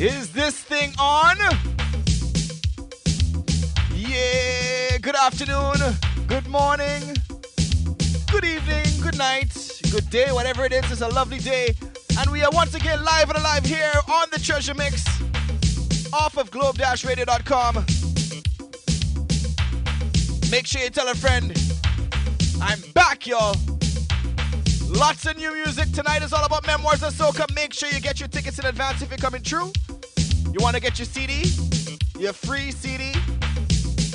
Is 0.00 0.32
this 0.32 0.58
thing 0.58 0.94
on? 0.98 1.36
Yeah, 3.94 4.96
good 4.96 5.14
afternoon, 5.14 5.74
good 6.26 6.48
morning, 6.48 7.02
good 8.32 8.46
evening, 8.46 8.86
good 9.02 9.18
night, 9.18 9.54
good 9.92 10.08
day, 10.08 10.32
whatever 10.32 10.64
it 10.64 10.72
is, 10.72 10.90
it's 10.90 11.02
a 11.02 11.08
lovely 11.08 11.36
day. 11.36 11.74
And 12.18 12.30
we 12.30 12.42
are 12.42 12.50
once 12.50 12.74
again 12.74 13.04
live 13.04 13.28
and 13.28 13.38
alive 13.40 13.66
here 13.66 13.92
on 14.10 14.28
the 14.32 14.38
Treasure 14.38 14.72
Mix 14.72 15.04
off 16.14 16.38
of 16.38 16.50
globe-radio.com. 16.50 17.84
Make 20.50 20.66
sure 20.66 20.80
you 20.80 20.88
tell 20.88 21.08
a 21.08 21.14
friend. 21.14 21.54
I'm 22.62 22.80
back, 22.94 23.26
y'all. 23.26 23.54
Lots 24.88 25.26
of 25.26 25.36
new 25.36 25.52
music. 25.52 25.92
Tonight 25.92 26.22
is 26.22 26.32
all 26.32 26.44
about 26.46 26.66
Memoirs 26.66 27.02
of 27.02 27.12
Soca. 27.12 27.54
Make 27.54 27.74
sure 27.74 27.90
you 27.90 28.00
get 28.00 28.18
your 28.18 28.28
tickets 28.28 28.58
in 28.58 28.64
advance 28.64 29.02
if 29.02 29.10
you're 29.10 29.18
coming 29.18 29.42
through. 29.42 29.70
You 30.52 30.58
want 30.60 30.74
to 30.74 30.82
get 30.82 30.98
your 30.98 31.06
CD? 31.06 31.48
Your 32.18 32.32
free 32.32 32.72
CD? 32.72 33.12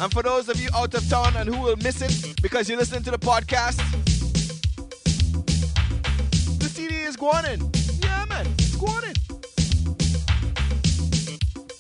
And 0.02 0.12
for 0.12 0.22
those 0.22 0.50
of 0.50 0.60
you 0.60 0.70
out 0.76 0.94
of 0.94 1.10
town 1.10 1.34
and 1.38 1.48
who 1.48 1.62
will 1.62 1.78
miss 1.78 2.02
it 2.02 2.42
because 2.42 2.68
you're 2.68 2.78
listening 2.78 3.04
to 3.04 3.12
the 3.12 3.18
podcast, 3.18 3.78
the 6.60 6.68
CD 6.68 6.96
is 6.96 7.16
going 7.16 7.46
in. 7.46 7.72
Yeah, 8.02 8.26
man, 8.26 8.46
it's 8.58 8.76
going 8.76 9.06
in. 9.06 9.16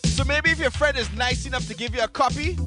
So 0.09 0.23
maybe 0.23 0.51
if 0.51 0.59
your 0.59 0.71
friend 0.71 0.97
is 0.97 1.11
nice 1.13 1.45
enough 1.45 1.67
to 1.67 1.73
give 1.73 1.93
you 1.93 2.01
a 2.01 2.07
copy, 2.07 2.57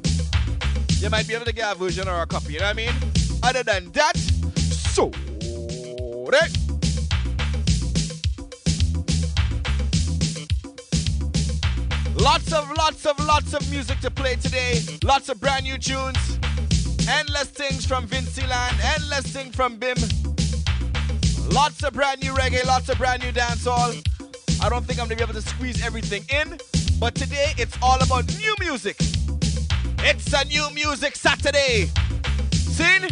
you 0.98 1.08
might 1.08 1.26
be 1.26 1.34
able 1.34 1.46
to 1.46 1.54
get 1.54 1.74
a 1.74 1.78
version 1.78 2.06
or 2.06 2.20
a 2.20 2.26
copy. 2.26 2.52
You 2.52 2.58
know 2.58 2.66
what 2.66 2.70
I 2.70 2.74
mean? 2.74 2.94
Other 3.42 3.62
than 3.62 3.90
that, 3.92 4.16
so 4.16 5.10
that. 6.30 6.67
Lots 12.30 12.52
of, 12.52 12.70
lots 12.76 13.06
of, 13.06 13.18
lots 13.24 13.54
of 13.54 13.70
music 13.70 14.00
to 14.00 14.10
play 14.10 14.34
today. 14.34 14.82
Lots 15.02 15.30
of 15.30 15.40
brand 15.40 15.64
new 15.64 15.78
tunes. 15.78 16.38
Endless 17.08 17.48
things 17.48 17.86
from 17.86 18.06
Vincy 18.06 18.46
Land. 18.46 18.76
Endless 18.82 19.32
things 19.32 19.56
from 19.56 19.78
Bim. 19.78 19.96
Lots 21.50 21.82
of 21.84 21.94
brand 21.94 22.22
new 22.22 22.34
reggae. 22.34 22.66
Lots 22.66 22.90
of 22.90 22.98
brand 22.98 23.22
new 23.22 23.32
dancehall. 23.32 23.96
I 24.62 24.68
don't 24.68 24.84
think 24.84 25.00
I'm 25.00 25.06
gonna 25.06 25.16
be 25.16 25.22
able 25.22 25.40
to 25.40 25.40
squeeze 25.40 25.82
everything 25.82 26.22
in, 26.28 26.58
but 27.00 27.14
today 27.14 27.54
it's 27.56 27.74
all 27.80 27.98
about 28.02 28.26
new 28.36 28.54
music. 28.60 28.96
It's 30.00 30.30
a 30.34 30.44
new 30.44 30.68
music 30.74 31.16
Saturday. 31.16 31.88
Seen? 32.52 33.08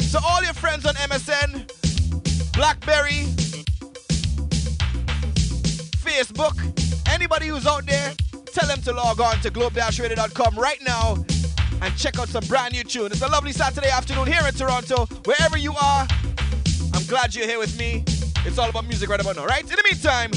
So 0.00 0.18
all 0.26 0.42
your 0.42 0.54
friends 0.54 0.86
on 0.86 0.94
MSN, 0.96 1.70
Blackberry, 2.52 3.26
Facebook, 6.02 6.83
anybody 7.14 7.46
who's 7.46 7.66
out 7.66 7.86
there, 7.86 8.12
tell 8.46 8.66
them 8.66 8.82
to 8.82 8.92
log 8.92 9.20
on 9.20 9.40
to 9.40 9.50
globe-radio.com 9.50 10.56
right 10.56 10.82
now 10.84 11.24
and 11.80 11.96
check 11.96 12.18
out 12.18 12.28
some 12.28 12.44
brand 12.46 12.72
new 12.74 12.82
tune. 12.82 13.06
It's 13.06 13.22
a 13.22 13.28
lovely 13.28 13.52
Saturday 13.52 13.88
afternoon 13.88 14.26
here 14.26 14.42
in 14.46 14.52
Toronto. 14.52 15.06
Wherever 15.24 15.56
you 15.56 15.72
are, 15.80 16.06
I'm 16.92 17.04
glad 17.06 17.34
you're 17.34 17.46
here 17.46 17.60
with 17.60 17.78
me. 17.78 18.04
It's 18.44 18.58
all 18.58 18.68
about 18.68 18.86
music 18.86 19.08
right 19.08 19.20
about 19.20 19.36
now, 19.36 19.46
right? 19.46 19.62
In 19.62 19.68
the 19.68 19.84
meantime, 19.90 20.32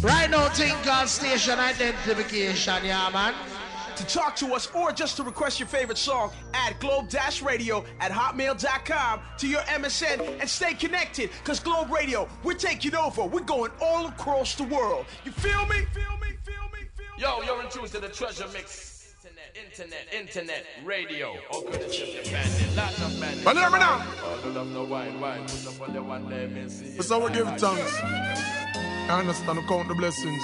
Right 0.00 0.30
now, 0.30 0.48
think 0.50 0.86
on 0.86 1.08
station 1.08 1.58
identification, 1.58 2.84
yeah, 2.84 3.10
man. 3.12 3.34
To 4.08 4.14
talk 4.14 4.36
to 4.36 4.54
us 4.54 4.68
or 4.74 4.90
just 4.90 5.16
to 5.18 5.22
request 5.22 5.60
your 5.60 5.68
favorite 5.68 5.98
song, 5.98 6.32
add 6.54 6.80
globe-radio 6.80 7.84
at 8.00 8.10
hotmail.com 8.10 9.20
to 9.36 9.46
your 9.46 9.60
MSN 9.60 10.40
and 10.40 10.48
stay 10.48 10.72
connected. 10.72 11.30
Cause 11.44 11.60
Globe 11.60 11.90
Radio, 11.90 12.26
we're 12.42 12.54
taking 12.54 12.94
over. 12.94 13.26
We're 13.26 13.40
going 13.40 13.70
all 13.82 14.06
across 14.06 14.54
the 14.54 14.64
world. 14.64 15.04
You 15.26 15.32
feel 15.32 15.66
me? 15.66 15.84
Feel 15.92 16.16
me? 16.22 16.28
Feel 16.42 16.68
me? 16.72 16.88
Feel 16.96 17.06
me? 17.18 17.18
Yo, 17.18 17.42
you're 17.42 17.62
in 17.62 17.68
tune 17.68 17.86
to 17.86 18.00
the 18.00 18.08
treasure 18.08 18.46
mix. 18.50 19.14
Internet, 19.22 20.06
internet, 20.10 20.14
internet, 20.14 20.66
radio. 20.84 21.36
Oh, 21.52 21.62
good, 21.62 21.74
it's 21.74 21.98
just 21.98 22.28
a 22.28 22.32
bandit. 22.32 22.76
Lots 22.76 23.02
of 23.02 23.20
bandits. 23.20 23.44
But 23.44 23.56
hear 23.56 23.70
me. 23.70 23.78
All 23.78 24.52
the 24.52 24.64
no 24.64 24.84
wine, 24.84 25.20
wine. 25.20 25.42
Put 25.42 25.66
up 25.66 25.88
on 25.88 25.94
the 25.94 26.02
one, 26.02 26.30
let 26.30 26.50
me 26.50 26.66
see. 26.70 26.96
That's 26.96 27.10
how 27.10 27.26
we 27.26 27.30
give 27.32 27.46
thanks. 27.58 28.00
I 28.00 29.18
understand, 29.20 29.58
count 29.68 29.88
the 29.88 29.94
blessings. 29.94 30.42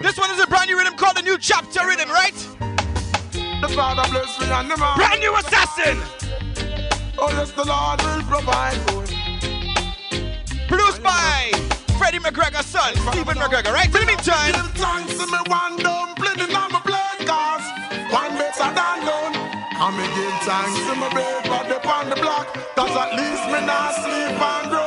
this 0.00 0.16
one 0.16 0.30
is 0.30 0.40
a 0.40 0.46
brand 0.46 0.68
new 0.68 0.78
rhythm 0.78 0.94
called 0.96 1.16
the 1.16 1.22
New 1.22 1.38
Chapter 1.38 1.86
Rhythm, 1.86 2.08
right? 2.08 2.73
The 3.64 3.70
Father 3.70 4.04
bless 4.10 4.38
me 4.38 4.46
and 4.52 4.70
the 4.70 4.76
man. 4.76 4.94
Brand 4.94 5.20
new 5.20 5.34
assassin! 5.36 5.96
Oh, 7.16 7.32
yes, 7.32 7.50
the 7.52 7.64
Lord 7.64 7.96
will 8.04 8.20
provide 8.28 8.76
for 8.92 9.00
Produced 10.68 11.02
by 11.02 11.50
Freddie 11.96 12.18
McGregor's 12.18 12.66
son, 12.66 12.94
Stephen 13.08 13.38
McGregor, 13.38 13.72
right? 13.72 13.90
The 13.90 14.04
meantime, 14.04 14.52
Give 14.52 14.70
thanks 14.76 15.16
to 15.16 15.24
me 15.32 15.38
one 15.48 15.78
dumpling 15.78 16.40
in 16.44 16.52
my 16.52 16.68
plate, 16.84 17.26
cause 17.26 17.64
one 18.12 18.36
better 18.36 18.68
than 18.68 18.96
none. 19.00 19.32
And 19.32 19.96
me 19.96 20.04
give 20.12 20.36
thanks 20.44 20.76
to 20.84 20.94
my 21.00 21.08
bed, 21.14 21.48
but 21.48 21.64
the 21.64 22.20
block, 22.20 22.52
cause 22.76 22.90
at 22.90 23.16
least 23.16 23.46
me 23.48 23.64
not 23.64 23.94
sleep 23.94 24.42
and 24.44 24.72
run. 24.72 24.83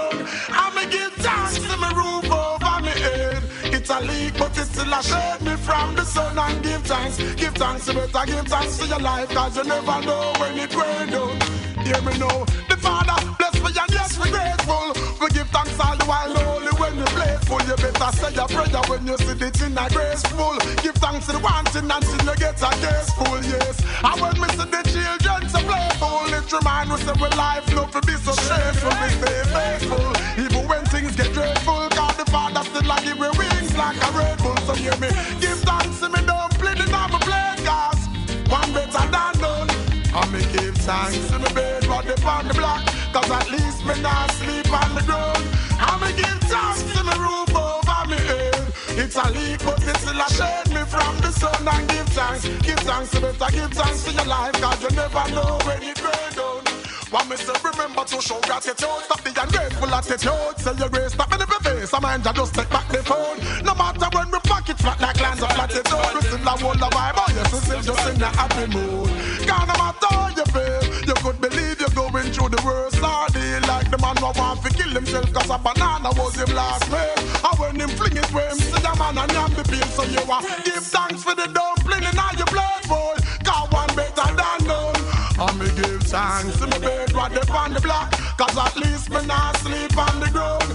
It's 3.90 3.96
a 3.96 4.02
leak, 4.02 4.34
but 4.38 4.52
it's 4.58 4.68
still 4.68 4.92
a 4.92 5.02
shade 5.02 5.48
me 5.48 5.56
from 5.56 5.96
the 5.96 6.04
sun 6.04 6.38
and 6.38 6.62
give 6.62 6.84
thanks. 6.84 7.18
Give 7.36 7.56
thanks 7.56 7.86
to 7.86 7.94
better, 7.94 8.26
give 8.28 8.46
thanks 8.46 8.78
to 8.80 8.86
your 8.86 9.00
life, 9.00 9.30
cause 9.30 9.56
you 9.56 9.64
never 9.64 10.02
know 10.04 10.34
when 10.40 10.60
it 10.60 10.76
will 10.76 11.08
down. 11.08 11.40
Hear 11.88 12.02
me 12.04 12.20
now, 12.20 12.44
the 12.68 12.76
Father 12.84 13.16
bless 13.40 13.56
me 13.64 13.72
and 13.72 13.92
yes, 13.96 14.20
we 14.20 14.28
grateful. 14.30 14.92
We 15.24 15.30
give 15.32 15.48
thanks 15.56 15.80
all 15.80 15.96
the 15.96 16.04
while, 16.04 16.36
only 16.36 16.74
when 16.76 16.98
you're 17.00 17.16
playful. 17.16 17.64
You 17.64 17.80
better 17.80 18.12
say 18.12 18.36
your 18.36 18.48
prayer 18.52 18.84
when 18.92 19.08
you 19.08 19.16
see 19.24 19.40
the 19.40 19.50
thing 19.56 19.80
a 19.80 19.88
graceful. 19.88 20.60
Give 20.84 20.96
thanks 21.00 21.28
to 21.28 21.32
the 21.32 21.40
one 21.40 21.64
thing 21.72 21.88
until 21.88 22.20
you 22.28 22.36
get 22.36 22.60
a 22.60 22.72
case 22.84 23.10
full, 23.16 23.40
yes. 23.40 23.80
And 24.04 24.20
when 24.20 24.36
me 24.36 24.48
see 24.52 24.68
the 24.68 24.84
children 24.84 25.48
so 25.48 25.64
playful, 25.64 26.28
it 26.36 26.44
remind 26.52 26.92
me 26.92 26.98
say 27.08 27.16
we 27.24 27.30
life 27.40 27.64
no 27.72 27.88
to 27.88 28.02
be 28.04 28.20
so 28.20 28.36
shameful. 28.36 28.92
We 29.00 29.08
stay 29.16 29.42
faithful, 29.56 30.12
even 30.44 30.68
when 30.68 30.84
things 30.92 31.16
get 31.16 31.32
dreadful. 31.32 31.88
God 31.96 32.20
the 32.20 32.28
Father 32.28 32.68
still 32.68 32.92
a 32.92 33.00
give 33.00 33.37
like 33.78 33.98
a 33.98 34.12
Red 34.18 34.38
Bull. 34.40 34.58
So 34.66 34.74
hear 34.74 34.98
me, 34.98 35.10
give 35.40 35.60
thanks 35.62 36.00
to 36.02 36.10
me, 36.10 36.20
don't 36.26 36.54
play 36.60 36.74
the 36.74 36.88
number 36.90 37.20
play, 37.20 37.54
cause 37.64 38.02
one 38.50 38.74
better 38.74 39.06
than 39.16 39.34
none. 39.42 39.70
And 40.18 40.30
me 40.34 40.42
give 40.52 40.76
thanks 40.78 41.30
to 41.30 41.40
me 41.40 41.50
bed, 41.54 41.86
but 41.88 42.04
they 42.06 42.18
on 42.26 42.48
the 42.48 42.54
block. 42.54 42.84
Cause 43.14 43.30
at 43.32 43.50
least 43.52 43.86
me 43.86 43.96
not 44.02 44.32
sleep 44.32 44.68
on 44.74 44.96
the 44.96 45.04
ground. 45.06 45.46
And 45.78 45.98
me 46.02 46.10
give 46.18 46.42
thanks 46.50 46.82
to 46.92 47.04
me 47.08 47.16
roof 47.22 47.56
over 47.56 48.02
me 48.10 48.18
head. 48.18 48.74
It's 49.02 49.16
a 49.16 49.26
leak, 49.32 49.62
but 49.64 49.80
it 49.84 49.98
still 50.02 50.20
a 50.20 50.28
shade 50.38 50.70
me 50.74 50.82
from 50.94 51.14
the 51.22 51.32
sun. 51.32 51.68
And 51.68 51.88
give 51.90 52.10
thanks, 52.18 52.44
give 52.66 52.80
thanks 52.80 53.12
to 53.12 53.22
better, 53.22 53.52
give 53.56 53.72
thanks 53.74 54.04
to 54.06 54.12
your 54.12 54.26
life. 54.26 54.54
Cause 54.54 54.82
you 54.84 54.90
never 54.96 55.26
know 55.36 55.60
when 55.66 55.84
it 55.84 56.02
go 56.02 56.12
down. 56.36 56.67
One 57.10 57.30
me 57.30 57.38
say 57.38 57.56
remember 57.64 58.04
to 58.04 58.20
show 58.22 58.40
gratitude 58.42 59.00
Stop 59.08 59.24
the 59.24 59.32
ungrateful 59.32 59.96
attitude 59.96 60.60
Say 60.60 60.76
your 60.76 60.90
grace, 60.90 61.14
stop 61.16 61.32
in 61.32 61.40
the 61.40 61.48
face. 61.64 61.94
I 61.94 62.00
mind 62.04 62.26
you 62.26 62.34
just 62.34 62.54
take 62.54 62.70
back 62.70 62.88
the 62.92 63.00
phone. 63.00 63.40
No 63.64 63.72
matter 63.80 64.12
when 64.12 64.28
we 64.28 64.40
pocket 64.44 64.76
flat 64.78 65.00
like 65.00 65.16
lands 65.24 65.42
of 65.42 65.48
platitude 65.56 65.88
We 65.88 66.22
still 66.28 66.44
a 66.44 66.54
hold 66.60 66.80
the 66.84 66.90
vibe 66.92 67.16
Oh 67.16 67.32
yes, 67.32 67.48
we 67.54 67.60
still 67.64 67.82
just 67.96 68.10
in 68.12 68.20
the 68.20 68.28
happy 68.28 68.68
mood. 68.76 69.08
Cause 69.48 69.68
no 69.72 69.76
matter 69.80 70.12
how 70.12 70.28
you 70.36 70.48
feel 70.52 70.84
You 71.08 71.16
could 71.24 71.40
believe 71.40 71.80
you're 71.80 71.96
going 71.96 72.28
through 72.36 72.52
the 72.52 72.62
worst 72.68 73.00
ordeal 73.00 73.64
Like 73.72 73.88
the 73.88 74.00
man 74.04 74.20
who 74.20 74.28
want 74.36 74.60
to 74.68 74.70
kill 74.76 74.92
himself 74.92 75.32
Cause 75.32 75.48
a 75.48 75.58
banana 75.64 76.12
was 76.12 76.36
him 76.36 76.52
last 76.52 76.92
meal. 76.92 77.16
And 77.40 77.56
when 77.56 77.80
him 77.80 77.92
fling 77.96 78.20
it 78.20 78.28
where 78.36 78.52
him 78.52 78.60
see 78.60 78.84
the 78.84 78.94
man 79.00 79.16
and 79.16 79.32
yam 79.32 79.56
the 79.56 79.64
peel 79.64 79.88
So 79.96 80.04
you 80.04 80.20
a 80.28 80.38
give 80.68 80.84
thanks 80.84 81.24
for 81.24 81.32
the 81.40 81.48
dumpling 81.56 82.04
in 82.04 82.20
all 82.20 82.36
your 82.36 82.52
blood 82.52 82.84
boy. 82.84 83.16
Cause 83.48 83.72
one 83.72 83.92
better 83.96 84.28
than 84.36 84.60
none. 84.68 85.00
And 85.40 85.56
me 85.56 85.68
thanks 86.08 86.58
to 86.60 86.68
my 86.68 86.80
bed 86.80 87.14
what 87.14 87.32
they 87.32 87.54
on 87.54 87.74
the 87.74 87.82
block 87.82 88.12
Cause 88.38 88.58
at 88.58 88.76
least 88.78 89.10
me 89.10 89.26
not 89.26 89.58
sleep 89.58 89.98
on 89.98 90.20
the 90.20 90.30
ground 90.32 90.68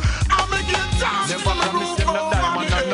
me 0.53 0.59
give 0.69 0.91
thanks 1.01 1.33
to 1.33 1.55
my 1.55 1.69
roof 1.73 2.01
over 2.07 2.51
me 2.61 2.67
head 2.69 2.93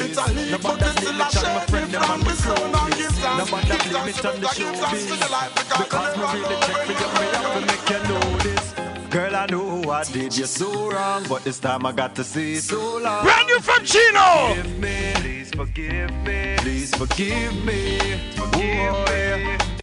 It's 0.00 0.18
a 0.18 0.26
leak 0.32 0.62
but 0.62 0.80
it's 0.80 0.96
still 1.00 1.20
a 1.20 1.28
shade 1.30 1.72
me 1.72 1.80
from 1.92 2.20
the 2.20 2.34
sun 2.34 2.74
And 2.74 2.94
give 2.94 3.12
thanks, 3.12 3.50
give 3.50 3.92
thanks 3.92 4.16
to 4.16 4.22
better, 4.22 4.54
give 4.56 4.76
thanks 4.76 5.04
to 5.06 5.14
the 5.16 5.28
life 5.30 5.52
Because, 5.54 6.16
you 6.16 6.42
never 6.42 6.86
know 6.88 7.08
when 7.18 7.28
you're 7.32 7.42
going 7.42 7.66
make 7.66 7.90
you 7.90 8.00
know 8.08 8.38
this. 8.38 8.74
Girl, 9.14 9.36
I 9.36 9.46
know 9.46 9.90
I 9.90 10.02
did 10.04 10.36
you 10.36 10.46
so 10.46 10.90
wrong, 10.90 11.24
but 11.28 11.44
this 11.44 11.60
time 11.60 11.86
I 11.86 11.92
got 11.92 12.16
to 12.16 12.24
see 12.24 12.56
so 12.56 12.98
long. 12.98 13.22
brand 13.22 13.46
new 13.46 13.60
from 13.60 13.84
Chino! 13.84 14.54
Forgive 14.54 14.78
me, 14.80 15.12
please 15.14 15.50
forgive 15.52 16.12
me, 16.24 16.56
please 16.58 16.94
forgive 16.96 17.64
me, 17.64 17.98
forgive 18.34 18.94
me. 19.06 19.56
We 19.58 19.73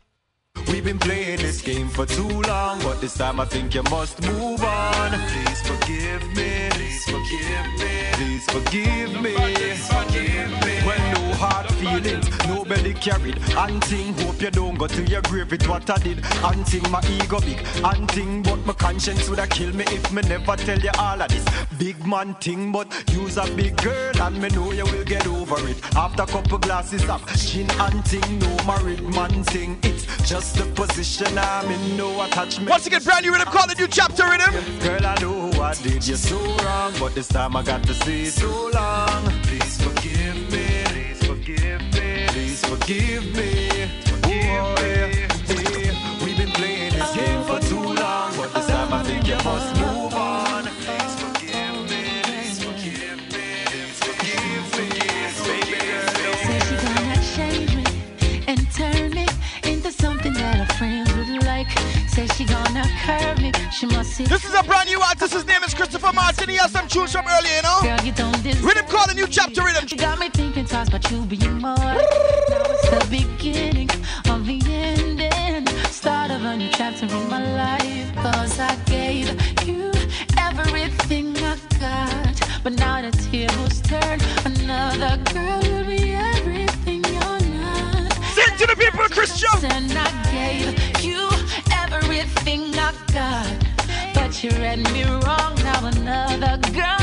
We've 0.72 0.86
been 0.86 1.00
playing 1.00 1.40
this 1.40 1.62
game 1.62 1.90
for 1.90 2.06
too 2.06 2.30
long, 2.44 2.80
but 2.82 3.02
this 3.02 3.16
time 3.16 3.42
I 3.42 3.46
think 3.46 3.76
you 3.76 3.84
must 3.84 4.22
move 4.22 4.64
on. 4.64 5.12
Please 5.12 5.62
forgive 5.68 6.24
me. 6.34 6.70
Please 6.72 7.04
forgive 7.04 7.72
me. 7.78 8.12
Please 8.14 8.46
forgive 8.46 9.22
me. 9.22 9.36
When 10.88 11.14
no 11.14 11.34
hard 11.36 11.70
feelings, 11.74 12.28
nobody 12.48 12.94
carried. 12.94 13.38
Hunting, 13.50 14.14
hope 14.14 14.42
you 14.42 14.50
don't 14.50 14.76
go 14.76 14.88
to 14.88 15.04
your 15.04 15.22
grave 15.24 15.52
with 15.52 15.68
what 15.68 15.90
I 15.90 15.98
did. 15.98 16.24
Hunting, 16.26 16.90
my 16.90 17.02
ego 17.08 17.40
big. 17.42 17.60
Hunting, 17.84 18.42
but 18.42 18.66
my 18.66 18.74
conscience 18.74 19.30
would 19.30 19.40
have 19.40 19.50
killed 19.50 19.76
me 19.76 19.84
if 19.88 20.12
me 20.12 20.22
never 20.22 20.56
tell 20.56 20.80
you 20.80 20.92
all 20.98 21.22
of 21.22 21.28
this. 21.28 21.46
Big 21.78 22.06
man 22.08 22.34
thing, 22.36 22.72
but 22.72 22.88
you's 23.12 23.38
a 23.38 23.46
big 23.56 23.76
girl, 23.78 24.22
and 24.22 24.42
me 24.42 24.50
know 24.50 24.72
you 24.72 24.86
will 24.86 25.04
get 25.04 25.28
over 25.28 25.60
it. 25.68 25.78
After 25.96 26.26
couple 26.26 26.58
glasses 26.60 27.08
of 27.10 27.26
gin 27.36 27.70
and 27.70 28.06
ting, 28.06 28.40
no 28.40 28.56
married 28.66 29.04
man 29.14 29.44
thing. 29.44 29.78
It's 29.84 30.06
just 30.28 30.61
the 30.62 30.72
position 30.74 31.38
I'm 31.38 31.72
in, 31.72 31.98
no 31.98 32.24
attachment. 32.24 32.70
Once 32.70 32.86
again, 32.86 33.04
brand 33.04 33.26
new 33.26 33.32
rhythm, 33.32 33.48
call 33.48 33.70
a 33.70 33.76
new 33.76 33.88
chapter 33.88 34.26
rhythm. 34.26 34.54
Girl, 34.80 35.06
I 35.06 35.16
know 35.22 35.50
I 35.62 35.74
did 35.76 36.08
you 36.08 36.16
so 36.16 36.38
wrong, 36.64 36.94
but 37.00 37.16
this 37.16 37.28
time 37.28 37.56
I 37.56 37.64
got 37.64 37.84
to 37.84 37.94
stay 37.94 38.26
so 38.26 38.70
long. 38.74 39.24
Please 39.44 39.82
forgive 39.82 40.36
me. 40.52 40.84
Please 40.86 41.24
forgive 41.26 41.82
me. 41.94 42.28
Please 42.28 42.66
forgive 42.66 43.36
me. 43.36 43.71
Me. 63.42 63.52
She 63.72 63.86
must 63.86 64.12
see. 64.12 64.26
This 64.26 64.44
is 64.46 64.54
a 64.54 64.64
brand 64.64 64.90
new 64.90 65.00
artist. 65.02 65.34
His 65.34 65.46
name 65.46 65.64
is 65.64 65.74
Christopher 65.74 66.12
Martin. 66.14 66.50
He 66.50 66.56
has 66.58 66.72
some 66.72 66.88
tunes 66.88 67.12
from 67.12 67.26
earlier, 67.28 67.56
you 67.56 67.62
know. 67.64 67.80
Girl, 67.82 68.06
you 68.06 68.12
don't 68.12 68.32
Rhythm 68.44 68.86
call 68.88 69.10
a 69.10 69.14
new 69.14 69.28
chapter 69.28 69.64
rhythm. 69.64 69.86
You 69.90 69.98
got 69.98 70.20
me 70.20 70.30
thinking 70.30 70.66
twice 70.66 70.88
about 70.88 71.10
you 71.12 71.26
being 71.26 71.60
more. 71.60 71.76
Now 71.76 72.64
it's 72.74 72.90
the 72.90 73.08
beginning 73.10 73.90
of 74.30 74.46
the 74.46 74.60
ending. 74.68 75.68
Start 75.90 76.32
of 76.32 76.44
a 76.44 76.58
new 76.58 76.70
chapter 76.72 77.06
in 77.06 77.30
my 77.30 77.42
life. 77.56 78.16
Cause 78.16 78.60
I 78.60 78.76
gave 78.86 79.28
you 79.68 79.92
everything 80.38 81.36
I 81.38 81.58
got. 81.80 82.62
But 82.64 82.74
now 82.74 83.02
the 83.02 83.12
tables 83.12 83.82
turn. 83.82 84.20
Another 84.46 85.18
girl 85.34 85.60
will 85.62 85.86
be 85.86 86.14
everything 86.14 87.04
you're 87.06 87.42
not. 87.60 88.14
Sing 88.36 88.58
to 88.58 88.68
the 88.68 88.76
people, 88.78 89.06
Christian. 89.10 89.72
And 89.72 89.92
I 89.92 90.10
gave 90.32 90.81
But 94.14 94.44
you 94.44 94.50
read 94.52 94.80
me 94.94 95.04
wrong. 95.04 95.56
Now 95.64 95.86
another 95.86 96.58
girl 96.72 97.01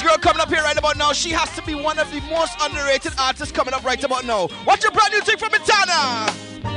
this 0.00 0.08
girl 0.08 0.18
coming 0.18 0.40
up 0.40 0.48
here 0.48 0.62
right 0.62 0.78
about 0.78 0.96
now. 0.96 1.12
She 1.12 1.30
has 1.30 1.54
to 1.56 1.62
be 1.62 1.74
one 1.74 1.98
of 1.98 2.10
the 2.10 2.20
most 2.30 2.56
underrated 2.60 3.12
artists 3.18 3.52
coming 3.52 3.74
up 3.74 3.84
right 3.84 4.02
about 4.02 4.24
now. 4.24 4.48
What's 4.64 4.82
your 4.82 4.92
brand 4.92 5.12
new 5.12 5.20
thing 5.20 5.36
from 5.36 5.50
Etana? 5.54 6.32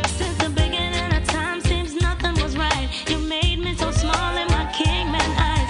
Since 0.07 0.37
the 0.37 0.49
beginning 0.49 1.13
of 1.15 1.23
time, 1.27 1.61
seems 1.61 1.95
nothing 1.95 2.33
was 2.41 2.57
right. 2.57 2.89
You 3.09 3.17
made 3.19 3.59
me 3.59 3.75
so 3.75 3.91
small 3.91 4.37
in 4.37 4.47
my 4.47 4.69
kingman 4.73 5.21
eyes. 5.21 5.69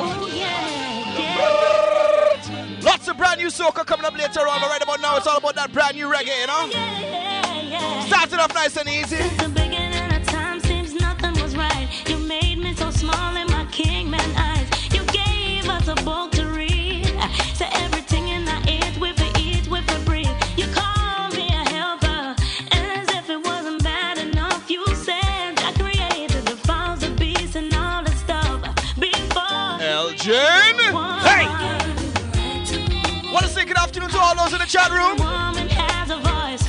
Oh 0.00 0.30
yeah, 0.32 1.18
yeah, 1.18 2.82
Lots 2.82 3.08
of 3.08 3.16
brand 3.16 3.40
new 3.40 3.48
soca 3.48 3.84
coming 3.84 4.06
up 4.06 4.16
later 4.16 4.40
on, 4.40 4.60
but 4.60 4.68
right 4.68 4.82
about 4.82 5.00
now 5.00 5.16
it's 5.16 5.26
all 5.26 5.38
about 5.38 5.54
that 5.56 5.72
brand 5.72 5.96
new 5.96 6.06
reggae, 6.06 6.40
you 6.40 6.46
know? 6.46 6.68
yeah, 6.70 7.60
yeah. 7.62 8.04
Starting 8.06 8.38
off 8.38 8.54
nice 8.54 8.76
and 8.76 8.88
easy. 8.88 9.67
Chat 34.68 34.90
room? 34.90 35.16
Woman 35.16 35.68
has 35.70 36.10
a 36.10 36.18
voice. 36.18 36.62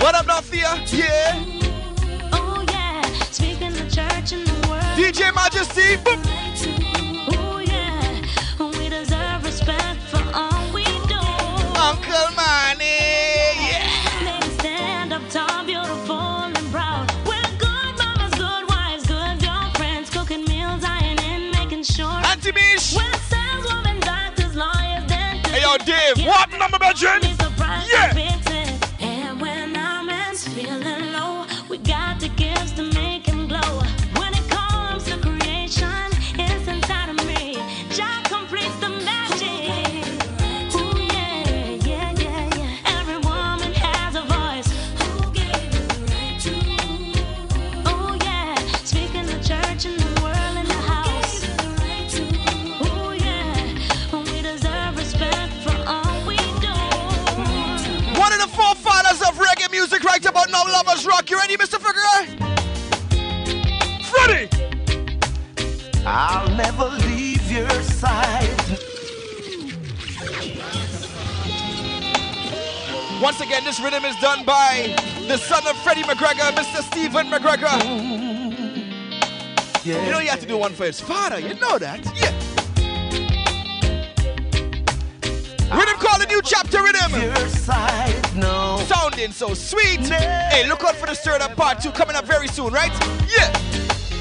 What 0.00 0.14
up, 0.14 0.24
Northia? 0.24 0.90
Yeah. 0.90 1.59
DJ 5.00 5.34
Majesty. 5.34 5.96
Boop. 6.04 6.20
Yeah, 7.66 8.68
we 8.78 8.90
deserve 8.90 9.42
respect 9.44 9.98
for 10.10 10.22
all 10.34 10.74
we 10.74 10.84
do. 11.08 11.18
Uncle 11.80 12.28
Manny. 12.36 12.84
Yeah. 13.64 13.88
Ladies 14.26 14.52
stand 14.58 15.14
up 15.14 15.22
tall, 15.30 15.64
beautiful 15.64 16.20
and 16.20 16.54
proud. 16.70 17.10
We're 17.24 17.40
good 17.56 17.96
mamas, 17.96 18.34
good 18.34 18.68
wives, 18.68 19.06
good 19.06 19.40
girlfriends, 19.40 20.10
cooking 20.10 20.44
meals, 20.44 20.84
ironing, 20.84 21.50
making 21.52 21.84
sure. 21.84 22.04
Auntie 22.04 22.52
Mish. 22.52 22.94
We're 22.94 23.10
saleswomen, 23.30 24.00
doctors, 24.00 24.54
lawyers, 24.54 25.06
dentists. 25.06 25.50
Hey, 25.50 25.62
yo, 25.62 25.78
Dave. 25.78 26.26
What 26.26 26.50
number, 26.58 26.78
Benjamin? 26.78 27.29
I'll 66.22 66.54
never 66.54 66.84
leave 67.06 67.50
your 67.50 67.70
side. 67.80 68.46
Once 73.22 73.40
again, 73.40 73.64
this 73.64 73.80
rhythm 73.80 74.04
is 74.04 74.16
done 74.16 74.44
by 74.44 74.94
the 75.28 75.38
son 75.38 75.66
of 75.66 75.78
Freddie 75.78 76.02
McGregor, 76.02 76.50
Mr. 76.52 76.82
Stephen 76.82 77.28
McGregor. 77.28 77.72
Yeah. 79.82 80.04
You 80.04 80.10
know 80.10 80.18
he 80.18 80.26
had 80.26 80.40
to 80.40 80.46
do 80.46 80.58
one 80.58 80.74
for 80.74 80.84
his 80.84 81.00
father. 81.00 81.38
You 81.38 81.54
know 81.54 81.78
that? 81.78 82.04
Yeah. 82.14 82.36
Rhythm 85.74 85.96
called 85.96 86.20
a 86.20 86.26
new 86.26 86.42
chapter 86.44 86.82
rhythm. 86.82 87.18
Your 87.18 87.48
side, 87.48 88.36
no. 88.36 88.78
Sounding 88.86 89.32
so 89.32 89.54
sweet. 89.54 90.00
Hey, 90.00 90.68
look 90.68 90.84
out 90.84 90.96
for 90.96 91.06
the 91.06 91.14
stirred 91.14 91.40
up 91.40 91.56
part 91.56 91.80
two 91.80 91.90
coming 91.92 92.14
up 92.14 92.26
very 92.26 92.48
soon, 92.48 92.74
right? 92.74 92.92
Yeah. 93.34 93.69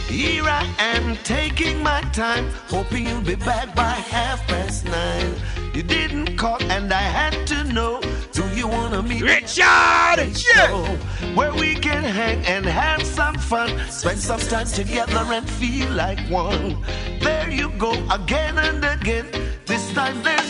Here 0.10 0.44
I 0.44 0.66
am 0.80 1.16
taking 1.18 1.84
my 1.84 2.02
time, 2.14 2.50
hoping 2.68 3.08
you'll 3.08 3.22
be 3.22 3.36
back 3.36 3.76
by 3.76 3.92
half 3.92 4.46
past 4.48 4.86
nine. 4.86 5.36
You 5.76 5.84
didn't 5.84 6.36
call, 6.36 6.58
and 6.64 6.92
I 6.92 7.02
had 7.20 7.46
to 7.48 7.64
know. 7.66 8.02
Do 8.32 8.44
you 8.56 8.68
wanna 8.68 9.04
meet 9.04 9.22
Richard! 9.22 10.34
Yeah. 10.56 10.98
where 11.36 11.54
we 11.54 11.76
can 11.76 12.04
hang 12.04 12.44
and 12.46 12.66
have 12.66 13.04
some 13.04 13.36
fun, 13.36 13.70
spend 13.92 14.18
some 14.20 14.40
time 14.40 14.66
together 14.66 15.24
and 15.32 15.48
feel 15.48 15.90
like 15.92 16.20
one. 16.28 16.78
There 17.22 17.50
you 17.52 17.70
go 17.78 17.92
again 18.10 18.58
and 18.58 18.84
again. 18.84 19.28
This 19.68 19.94
time 19.94 20.24
there's 20.24 20.49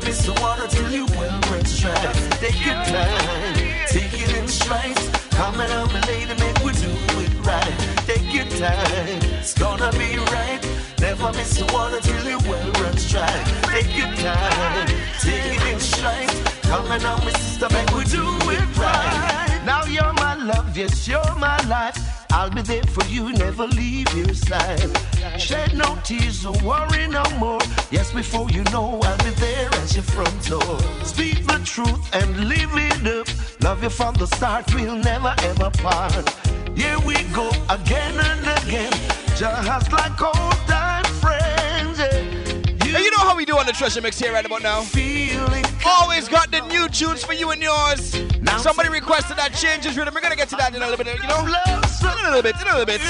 Never 0.00 0.12
miss 0.12 0.24
the 0.24 0.32
one 0.40 0.60
until 0.62 0.90
you 0.90 1.04
run 1.04 1.64
stride. 1.66 2.14
Take 2.40 2.64
your 2.64 2.74
time. 2.74 3.54
Take 3.86 4.14
it 4.14 4.34
in 4.34 4.48
strides. 4.48 5.08
Come 5.30 5.60
and 5.60 5.70
help 5.70 5.92
me, 5.92 6.00
lady, 6.08 6.34
make 6.40 6.58
we 6.64 6.72
do 6.72 6.88
it 7.20 7.46
right. 7.46 7.76
Take 8.06 8.32
your 8.32 8.46
time. 8.46 9.20
It's 9.38 9.52
gonna 9.52 9.92
be 9.92 10.16
right. 10.32 10.60
Never 11.00 11.30
miss 11.32 11.58
the 11.58 11.66
one 11.74 11.92
until 11.92 12.24
you 12.24 12.38
well 12.48 12.72
run 12.80 12.96
stride. 12.96 13.44
Take 13.68 13.94
your 13.94 14.12
time. 14.24 14.88
Take 15.20 15.56
it 15.56 15.66
in 15.70 15.78
strides. 15.78 16.40
Come 16.62 16.90
and 16.92 17.02
help 17.02 17.22
me, 17.26 17.32
sister, 17.32 17.68
make 17.68 17.90
we 17.90 18.04
do 18.04 18.24
it 18.56 18.78
right. 18.78 19.60
Now 19.66 19.84
you're 19.84 20.14
my 20.14 20.34
love, 20.34 20.74
yes, 20.74 21.06
you're 21.06 21.34
my 21.36 21.58
life. 21.68 22.09
I'll 22.32 22.50
be 22.50 22.62
there 22.62 22.82
for 22.84 23.04
you, 23.06 23.32
never 23.32 23.66
leave 23.66 24.12
your 24.14 24.34
side. 24.34 24.90
Shed 25.38 25.76
no 25.76 25.98
tears, 26.04 26.42
don't 26.42 26.62
worry 26.62 27.06
no 27.08 27.24
more. 27.38 27.60
Yes, 27.90 28.12
before 28.12 28.48
you 28.50 28.62
know, 28.64 29.00
I'll 29.02 29.18
be 29.18 29.30
there 29.30 29.68
at 29.72 29.94
your 29.94 30.04
front 30.04 30.46
door. 30.46 30.78
Speak 31.04 31.46
the 31.46 31.60
truth 31.64 32.14
and 32.14 32.48
live 32.48 32.70
it 32.74 33.06
up. 33.06 33.26
Love 33.62 33.82
you 33.82 33.90
from 33.90 34.14
the 34.14 34.26
start, 34.26 34.72
we'll 34.74 34.96
never 34.96 35.34
ever 35.42 35.70
part. 35.70 36.28
Here 36.76 36.98
we 37.00 37.14
go 37.34 37.50
again 37.68 38.14
and 38.18 38.40
again, 38.64 38.92
just 39.36 39.92
like 39.92 40.22
old 40.22 40.56
time 40.66 41.04
friends. 41.20 41.98
yeah. 41.98 42.96
And 42.96 43.04
you 43.04 43.10
know 43.10 43.18
how 43.28 43.36
we 43.36 43.44
do 43.44 43.58
on 43.58 43.66
the 43.66 43.72
treasure 43.72 44.00
mix 44.00 44.18
here 44.18 44.32
right 44.32 44.46
about 44.46 44.62
now. 44.62 44.80
Feeling 44.82 45.64
Always 45.84 46.28
got 46.28 46.50
the 46.50 46.60
new 46.68 46.88
tunes 46.88 47.24
for 47.24 47.32
you 47.32 47.50
and 47.50 47.62
yours. 47.62 48.16
Somebody 48.58 48.88
requested 48.88 49.36
that 49.36 49.54
changes 49.54 49.96
rhythm. 49.96 50.14
We're 50.14 50.20
gonna 50.20 50.36
get 50.36 50.48
to 50.50 50.56
that 50.56 50.74
in 50.74 50.82
a 50.82 50.86
little 50.86 51.02
bit, 51.02 51.14
you 51.20 51.28
know? 51.28 51.40
In 51.40 52.26
a 52.26 52.28
little 52.28 52.42
bit, 52.42 52.56
in 52.60 52.66
a 52.66 52.72
little 52.76 52.86
bit. 52.86 53.00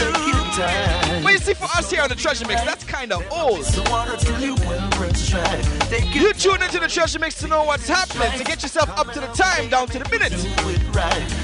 But 1.22 1.32
you 1.32 1.38
see, 1.38 1.54
for 1.54 1.64
us 1.64 1.90
here 1.90 2.02
on 2.02 2.08
the 2.08 2.14
treasure 2.14 2.46
mix, 2.46 2.62
that's 2.62 2.84
kind 2.84 3.12
of 3.12 3.24
old. 3.30 3.66
You 6.14 6.32
tune 6.32 6.62
into 6.62 6.78
the 6.78 6.88
treasure 6.88 7.18
mix 7.18 7.34
to 7.40 7.48
know 7.48 7.64
what's 7.64 7.88
happening, 7.88 8.38
to 8.38 8.44
get 8.44 8.62
yourself 8.62 8.90
up 8.98 9.12
to 9.12 9.20
the 9.20 9.28
time, 9.28 9.68
down 9.68 9.88
to 9.88 9.98
the 9.98 10.08
minute. 10.08 10.32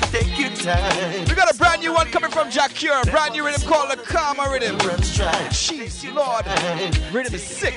It 0.07 0.13
right. 0.13 0.23
Take 0.23 0.39
your 0.39 0.51
time. 0.51 1.25
We 1.29 1.35
got 1.35 1.53
a 1.53 1.57
brand 1.57 1.83
new 1.83 1.93
one 1.93 2.07
coming 2.09 2.31
from 2.31 2.51
Jah 2.51 2.69
Cure, 2.69 3.01
a 3.01 3.07
brand 3.07 3.35
new 3.35 3.45
rhythm 3.45 3.69
called 3.69 3.91
the 3.91 3.97
Karma 3.97 4.49
Rhythm. 4.51 4.79
Run 4.79 5.03
stride. 5.03 5.51
Jeez, 5.51 6.13
Lord, 6.15 6.47
rhythm 7.13 7.35
is 7.35 7.43
sick. 7.43 7.75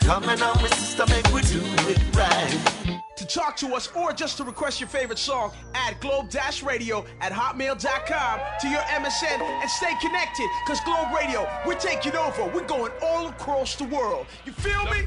Coming 0.00 0.42
on, 0.42 0.62
my 0.62 0.68
sister, 0.68 1.06
make 1.06 1.26
we 1.32 1.42
do 1.42 1.60
it 1.88 1.98
right. 2.16 3.02
To 3.16 3.26
talk 3.26 3.56
to 3.56 3.74
us 3.74 3.88
or 3.96 4.12
just 4.12 4.36
to 4.36 4.44
request 4.44 4.80
your 4.80 4.88
favorite 4.88 5.18
song, 5.18 5.52
add 5.74 6.00
Globe-Radio 6.00 7.04
at 7.20 7.32
hotmail.com 7.32 8.40
to 8.60 8.68
your 8.68 8.80
MSN 8.80 9.40
and 9.40 9.70
stay 9.70 9.92
connected. 10.00 10.46
Cause 10.66 10.80
Globe 10.84 11.08
Radio, 11.12 11.48
we're 11.66 11.74
taking 11.74 12.14
over. 12.16 12.46
We're 12.46 12.66
going 12.66 12.92
all 13.02 13.26
across 13.28 13.74
the 13.74 13.84
world. 13.84 14.26
You 14.46 14.52
feel 14.52 14.84
me? 14.84 15.02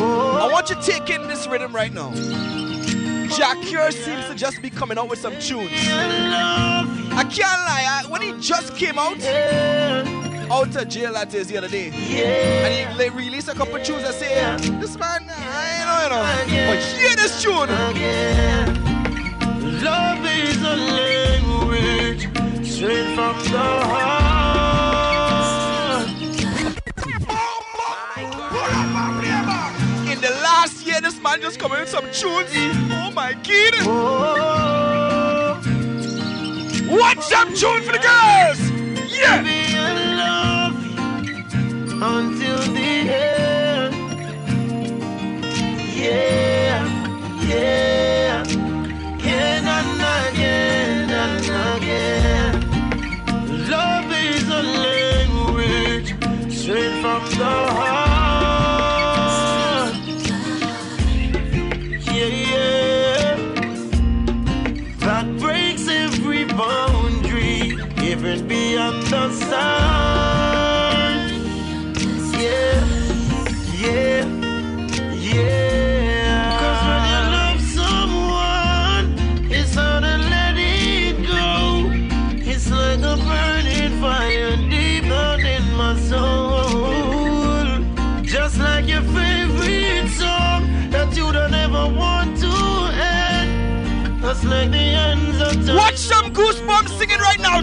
I 0.00 0.48
want 0.52 0.70
you 0.70 0.76
to 0.76 0.82
take 0.82 1.10
in 1.10 1.26
this 1.28 1.46
rhythm 1.46 1.74
right 1.74 1.92
now. 1.92 2.12
Jah 3.28 3.54
Cure 3.62 3.90
seems 3.90 4.26
to 4.28 4.34
just 4.34 4.62
be 4.62 4.70
coming 4.70 4.98
out 4.98 5.08
with 5.08 5.18
some 5.18 5.32
tunes. 5.38 5.70
I 5.72 7.24
can't 7.24 7.40
lie, 7.40 7.86
I, 7.88 8.04
when 8.08 8.22
he 8.22 8.32
just 8.40 8.74
came 8.76 8.98
out, 8.98 9.20
out 10.50 10.76
of 10.76 10.88
jail 10.88 11.12
that 11.14 11.34
is 11.34 11.48
the 11.48 11.56
other 11.56 11.68
day, 11.68 11.90
and 11.90 12.74
he 12.74 13.04
like, 13.04 13.14
released 13.14 13.48
a 13.48 13.54
couple 13.54 13.78
tunes 13.82 14.02
that 14.02 14.14
say, 14.14 14.34
this 14.78 14.96
man, 14.98 15.26
I 15.28 15.84
know, 15.84 16.02
you 16.04 16.10
know, 16.10 16.66
but 16.70 16.78
hear 16.82 17.16
this 17.16 17.42
tune. 17.42 17.70
Love 19.82 20.24
is 20.26 20.62
a 20.62 20.76
language 20.76 22.28
straight 22.66 23.14
from 23.14 23.38
the 23.50 23.58
heart. 23.58 24.35
Man 31.26 31.40
just 31.40 31.58
coming 31.58 31.80
with 31.80 31.88
some 31.88 32.04
tunes. 32.12 32.50
Oh 32.92 33.10
my 33.12 33.34
kid. 33.42 33.74
What's 36.88 37.28
some 37.28 37.48
tune 37.48 37.82
for 37.82 37.92
the 37.92 37.98
girls? 37.98 38.60
Yeah. 39.10 39.42
until 41.98 42.58
the 42.74 42.92
end. 43.10 43.94
Yeah, 45.96 46.84
yeah. 47.48 48.44
Love 53.72 54.12
is 54.12 54.48
a 54.48 54.62
language 54.86 56.08
straight 56.52 56.94
from 57.02 57.22
the 57.38 57.52
heart. 57.76 58.15
Even 68.78 70.25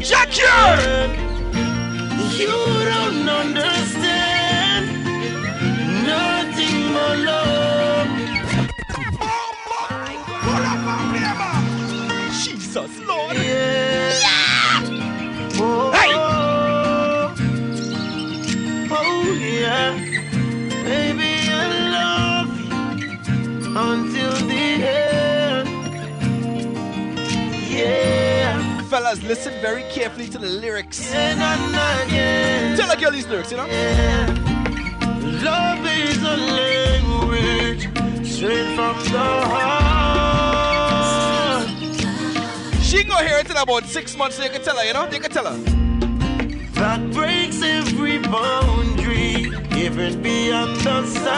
Jack. 0.03 1.22
Fellas, 29.13 29.29
listen 29.29 29.53
very 29.61 29.83
carefully 29.91 30.27
to 30.27 30.39
the 30.39 30.47
lyrics. 30.47 31.13
And 31.13 31.39
again. 32.07 32.75
Tell 32.77 32.89
a 32.89 32.97
girl 32.97 33.11
these 33.11 33.27
lyrics, 33.27 33.51
you 33.51 33.57
know? 33.57 33.67
Love 35.43 35.85
is 35.85 36.17
a 36.23 36.37
language 36.37 37.83
straight 38.25 38.75
from 38.75 38.97
the 39.11 39.19
heart. 39.51 40.47
She 42.81 43.03
gonna 43.03 43.27
hear 43.27 43.37
it 43.37 43.49
in 43.49 43.57
about 43.57 43.85
six 43.85 44.17
months, 44.17 44.37
so 44.37 44.43
you 44.43 44.49
can 44.49 44.63
tell 44.63 44.77
her, 44.77 44.83
you 44.83 44.93
know? 44.93 45.07
You 45.11 45.19
can 45.19 45.29
tell 45.29 45.45
her. 45.45 45.57
That 46.73 47.11
breaks 47.11 47.61
every 47.61 48.17
boundary, 48.17 49.51
even 49.77 50.21
beyond 50.23 50.81
the 50.81 51.05
sun. 51.05 51.33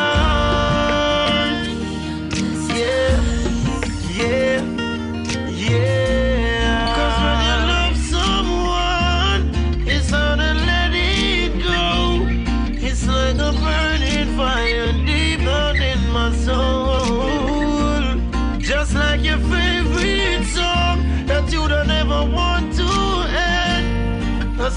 Yeah, 2.74 3.20
yeah, 4.16 4.62
yeah. 5.50 6.25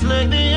Just 0.09 0.48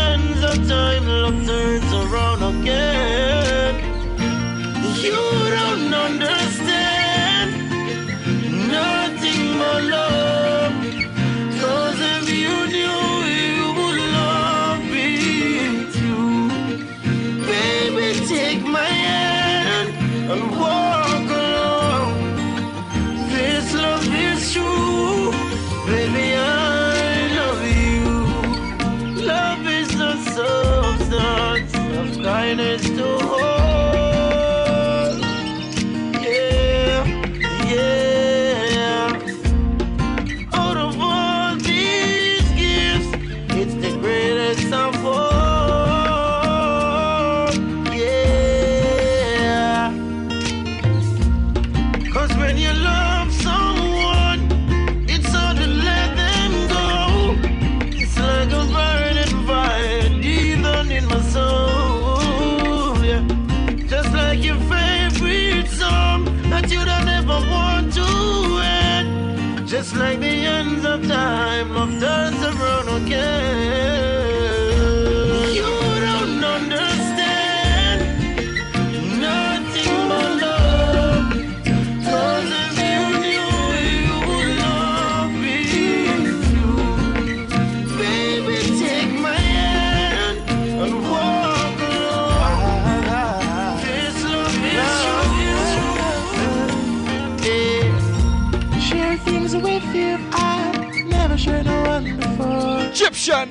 with 99.64 99.96
you 99.96 100.18
I 100.32 101.04
never 101.06 101.38
shared 101.38 101.66
no 101.66 101.82
one 101.84 102.18
before. 102.18 102.80
Egyptian. 102.92 103.50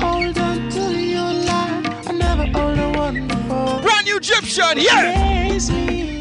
Hold 0.00 0.38
on 0.38 0.68
to 0.70 0.84
your 1.14 1.32
life. 1.50 2.08
I 2.08 2.12
never 2.12 2.46
hold 2.46 2.76
no 2.76 2.90
one 2.92 3.26
before. 3.28 3.80
Brand 3.82 4.04
new 4.06 4.16
Egyptian, 4.18 4.78
yeah. 4.78 5.12
Amaze 5.12 5.70
me 5.70 6.20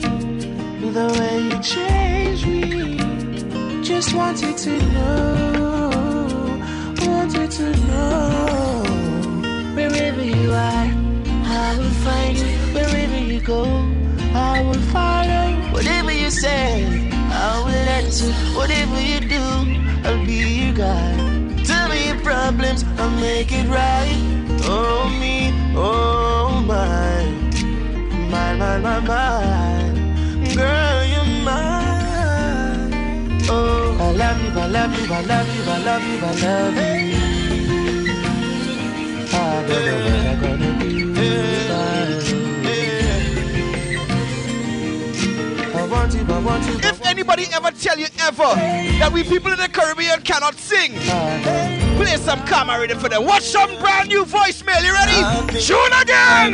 the 0.98 1.08
way 1.20 1.36
you 1.50 1.60
change 1.64 2.46
me. 2.46 2.64
Just 3.84 4.14
wanted 4.14 4.56
to 4.58 4.74
know, 4.94 5.90
wanted 7.08 7.50
to 7.52 7.68
know. 7.88 8.84
Wherever 9.76 10.24
you 10.24 10.52
are, 10.52 10.88
I 11.66 11.76
will 11.80 11.96
find 12.06 12.38
you. 12.38 12.46
Wherever 12.76 13.18
you 13.18 13.42
go, 13.42 13.64
I 14.36 14.62
will 14.62 14.84
follow. 14.94 15.46
Whatever 15.74 16.12
you 16.12 16.30
say, 16.30 16.86
I 17.34 17.60
will 17.66 17.90
answer. 18.00 18.32
Whatever 18.56 19.02
you 19.02 19.20
do, 19.22 19.44
I'll 20.06 20.26
be 20.26 20.66
your 20.66 20.74
guide. 20.76 21.66
Tell 21.66 21.90
me 21.90 22.08
your 22.08 22.20
problems, 22.22 22.86
I'll 22.98 23.10
make 23.20 23.52
it 23.52 23.68
right. 23.68 24.18
Oh 24.66 25.10
me, 25.20 25.52
oh 25.76 26.64
my, 26.66 27.26
my, 28.30 28.56
my, 28.56 28.78
my, 28.80 29.00
my. 29.00 29.44
Girl, 30.56 31.06
you're 31.06 31.26
mine. 31.44 32.92
Oh, 33.50 33.98
I 34.00 34.12
love 34.12 34.40
you, 34.44 34.52
I 34.60 34.68
love 34.68 34.94
you, 35.00 35.14
I 35.14 35.22
love 35.22 35.50
you, 35.56 35.64
I 35.64 35.78
love 35.84 36.04
you, 36.08 36.18
I 36.20 36.32
love 36.46 36.76
you. 36.78 36.82
I 39.34 39.66
don't 39.68 39.86
know 39.86 39.98
what 40.06 40.26
I'm 40.28 40.40
gonna 40.42 40.72
do. 40.80 40.94
I 45.76 45.78
want 45.88 46.14
you, 46.14 46.22
I 46.22 46.40
want 46.40 46.66
you. 46.84 46.93
Anybody 47.14 47.46
ever 47.54 47.70
tell 47.70 48.00
you 48.00 48.08
ever 48.22 48.56
that 48.98 49.12
we 49.14 49.24
people 49.24 49.52
in 49.52 49.60
the 49.60 49.70
Caribbean 49.70 50.24
cannot 50.24 50.56
sing, 50.56 50.94
play 51.96 52.18
some 52.18 52.44
ready 52.44 52.96
for 52.96 53.08
them. 53.08 53.24
Watch 53.24 53.44
some 53.44 53.70
brand 53.78 54.10
new 54.10 54.26
voicemail. 54.26 54.82
You 54.82 54.94
ready? 54.94 55.22
Tune 55.62 55.94
again. 56.02 56.54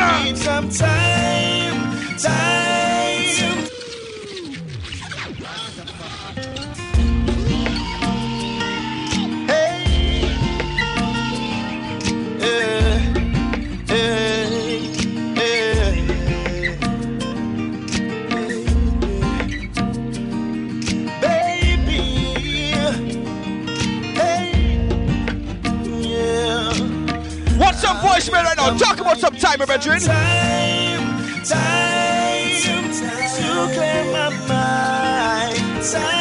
Voicemail 28.20 28.44
right 28.44 28.58
now. 28.58 28.78
Talk 28.78 29.00
about 29.00 29.18
some 29.18 29.36
time, 29.36 29.60
brethren. 29.60 30.00
Time, 30.02 31.46
time 31.46 32.50
to 32.60 33.74
clear 33.74 34.04
my 34.12 34.30
mind. 34.48 35.84
Time 35.86 36.19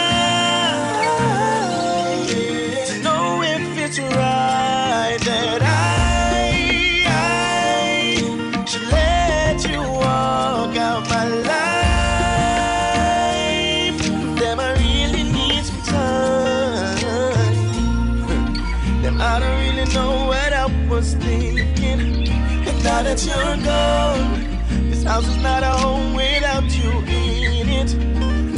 that 23.19 23.27
you're 23.27 23.65
gone, 23.65 24.91
this 24.91 25.03
house 25.03 25.27
is 25.27 25.43
not 25.43 25.63
a 25.63 25.71
home 25.71 26.15
without 26.15 26.65
you 26.79 26.91
in 27.09 27.69
it. 27.69 27.95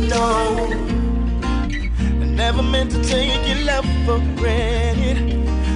No, 0.08 0.68
I 2.20 2.24
never 2.24 2.62
meant 2.62 2.90
to 2.90 3.02
take 3.02 3.46
your 3.48 3.64
love 3.64 3.86
for 4.04 4.18
granted. 4.36 5.18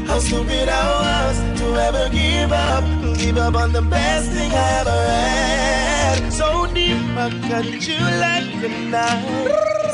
How 0.06 0.18
stupid 0.18 0.68
I 0.68 0.84
was 1.00 1.60
to 1.60 1.66
ever 1.86 2.08
give 2.10 2.52
up, 2.52 2.84
give 3.16 3.38
up 3.38 3.54
on 3.54 3.72
the 3.72 3.82
best 3.82 4.30
thing 4.30 4.50
I 4.52 4.80
ever 4.80 4.90
had. 4.90 6.32
So 6.32 6.66
deep, 6.74 6.98
I 7.16 7.30
cut 7.48 7.64
you 7.64 8.00
like 8.20 8.64
a 8.64 8.70
knife. 8.90 9.24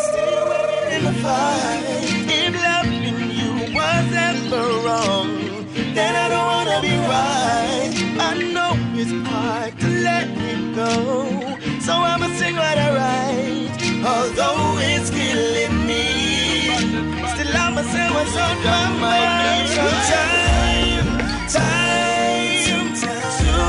Still 0.08 0.48
wearing 0.48 0.92
in 0.96 1.04
the 1.04 1.12
fight. 1.22 1.82
If 2.42 2.54
loving 2.66 3.30
you 3.38 3.74
was 3.74 4.12
ever 4.28 4.64
wrong, 4.84 5.28
then 5.94 6.16
I 6.16 6.28
don't 6.28 6.46
wanna 6.52 6.80
be 6.82 6.96
right. 7.14 7.70
I 8.22 8.34
know 8.52 8.69
it's 9.00 9.28
hard 9.28 9.78
to 9.80 9.88
let 9.88 10.28
it 10.28 10.74
go, 10.74 11.24
so 11.80 11.92
I'ma 11.94 12.28
sing 12.36 12.54
what 12.54 12.76
I 12.76 12.88
write. 12.96 13.72
Although 14.04 14.76
it's 14.78 15.08
killing 15.08 15.86
me, 15.86 16.68
still 17.32 17.56
I'ma 17.56 17.82
say 17.82 18.10
what's 18.12 18.36
on 18.36 18.56
my 18.62 18.88
mind. 19.00 19.72
Time, 19.72 21.16
time, 21.48 22.92
to 22.94 23.08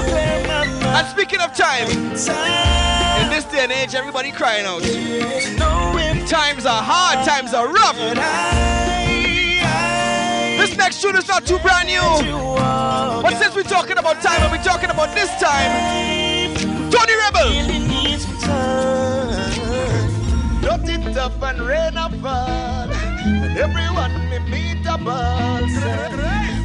clear 0.10 0.38
my 0.48 0.65
mind. 0.67 0.98
And 0.98 1.08
speaking 1.08 1.39
of 1.39 1.56
time, 1.56 1.88
in 1.88 3.30
this 3.30 3.46
day 3.46 3.63
and 3.63 3.72
age, 3.72 3.96
everybody 3.96 4.32
crying 4.32 4.65
out. 4.65 4.84
Times 6.28 6.65
are 6.65 6.84
hard, 6.84 7.26
times 7.26 7.54
are 7.54 7.67
rough. 7.72 9.01
This 10.62 10.78
next 10.78 11.02
tune 11.02 11.15
is 11.15 11.28
not 11.28 11.43
too 11.43 11.58
brand 11.58 11.88
new. 11.88 12.00
But 13.24 13.34
since 13.39 13.56
we're 13.56 13.63
talking 13.63 13.97
about 13.97 14.21
time 14.21 14.43
and 14.43 14.52
we're 14.52 14.63
talking 14.63 14.91
about 14.91 15.12
this 15.15 15.32
time, 15.41 16.54
Tony 16.91 17.15
Rebel. 17.17 17.50
Not 20.62 20.88
it 20.88 21.17
up 21.17 21.41
and 21.41 21.62
rain 21.62 21.97
a 21.97 22.12
fall, 22.21 22.91
and 22.91 23.58
everyone 23.58 24.30
me 24.30 24.38
meet 24.52 24.86
a 24.86 25.00
ball. 25.00 25.63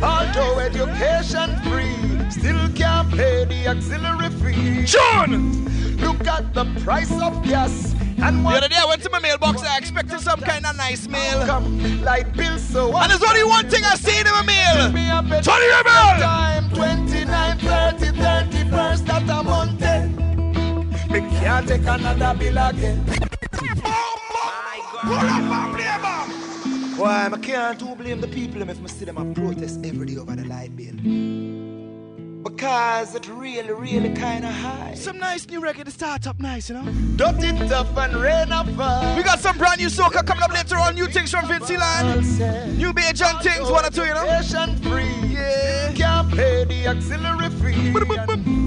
Although 0.04 0.58
education 0.58 1.56
free, 1.64 2.30
still 2.30 2.68
can't 2.74 3.10
pay 3.12 3.46
the 3.46 3.68
auxiliary 3.68 4.28
fee. 4.28 4.84
John, 4.84 5.64
look 5.96 6.26
at 6.26 6.52
the 6.52 6.66
price 6.84 7.10
of 7.22 7.42
gas. 7.44 7.95
And 8.18 8.44
The 8.44 8.48
other 8.48 8.68
day 8.68 8.76
I 8.78 8.86
went 8.86 9.02
to 9.02 9.10
my 9.10 9.18
mailbox, 9.18 9.62
I 9.62 9.78
expected 9.78 10.20
some 10.20 10.40
kind 10.40 10.64
of 10.66 10.76
nice 10.76 11.08
mail. 11.08 11.38
Light 12.02 12.32
bill, 12.34 12.58
so 12.58 12.96
And 12.96 13.10
there's 13.10 13.22
only 13.22 13.44
one 13.44 13.68
thing 13.68 13.84
I 13.84 13.94
see 13.96 14.18
in 14.18 14.26
my 14.26 14.42
mail. 14.42 15.42
Tony 15.42 15.66
Rebel! 15.68 16.20
Time 16.20 16.70
29, 16.70 17.58
30, 17.58 18.06
31st 18.18 19.06
that 19.06 19.22
a 19.22 19.42
month. 19.42 19.80
Me 21.10 21.20
can't 21.38 21.68
take 21.68 21.82
another 21.82 22.38
bill 22.38 22.58
again. 22.58 23.04
Oh, 23.84 24.22
Why, 26.96 27.28
I 27.30 27.38
can't 27.38 27.78
do 27.78 27.94
blame 27.94 28.20
the 28.20 28.28
people 28.28 28.62
if 28.62 28.82
I 28.82 28.86
see 28.86 29.04
them 29.04 29.18
a 29.18 29.34
protest 29.34 29.84
every 29.84 30.06
day 30.06 30.16
over 30.16 30.34
the 30.34 30.44
light 30.44 30.74
bill. 30.74 31.65
But 32.46 32.58
Cause 32.58 33.16
it 33.16 33.28
really, 33.28 33.72
really 33.72 34.14
kinda 34.14 34.46
high. 34.46 34.94
Some 34.94 35.18
nice 35.18 35.48
new 35.48 35.60
record 35.60 35.86
to 35.86 35.90
start 35.90 36.28
up 36.28 36.38
nice, 36.38 36.68
you 36.68 36.76
know. 36.76 36.84
Dirty 37.16 37.50
tough 37.66 37.96
and 37.96 38.14
rain 38.14 38.52
of 38.52 38.72
fire. 38.76 39.16
We 39.16 39.24
got 39.24 39.40
some 39.40 39.58
brand 39.58 39.80
new 39.80 39.88
soca 39.88 40.24
coming 40.24 40.44
up 40.44 40.52
later 40.52 40.76
on. 40.76 40.94
New 40.94 41.08
things 41.08 41.32
from 41.32 41.46
Vincy 41.46 41.76
Land. 41.76 42.78
New 42.78 42.92
Beige 42.92 43.20
and 43.20 43.40
things, 43.40 43.68
one 43.68 43.84
or 43.84 43.90
two, 43.90 44.04
you 44.04 44.14
know. 44.14 44.42
Free. 44.82 45.10
Yeah. 45.28 45.92
Can't 45.94 46.30
pay 46.30 46.64
the 46.64 46.86
auxiliary 46.86 47.50
fee. 47.50 48.65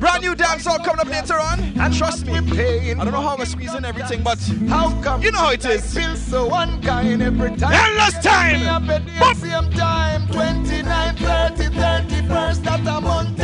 Brand 0.00 0.22
new 0.22 0.34
dance 0.34 0.64
dancehall 0.64 0.82
coming 0.82 1.00
up 1.00 1.08
later 1.08 1.38
on. 1.38 1.60
and 1.60 1.94
Trust 1.94 2.26
me. 2.26 2.34
I 2.34 2.94
don't 2.94 3.12
know 3.12 3.20
how 3.20 3.36
we're 3.36 3.44
squeezing 3.44 3.84
everything, 3.84 4.22
but 4.22 4.38
How 4.68 4.90
come 5.02 5.22
You 5.22 5.30
know 5.30 5.38
how 5.40 5.50
it 5.50 5.64
is. 5.66 5.92
Feel 5.94 6.16
so 6.16 6.52
unkind 6.54 7.22
every 7.22 7.54
time. 7.56 7.72
Endless 7.72 8.18
time. 8.24 8.66
Up 8.66 8.88
at 8.88 9.04
the 9.06 9.34
same 9.34 9.70
time. 9.72 10.26
29, 10.28 11.16
30, 11.16 11.64
31st 11.64 12.62
that 12.64 12.80
a 12.80 13.00
month. 13.00 13.38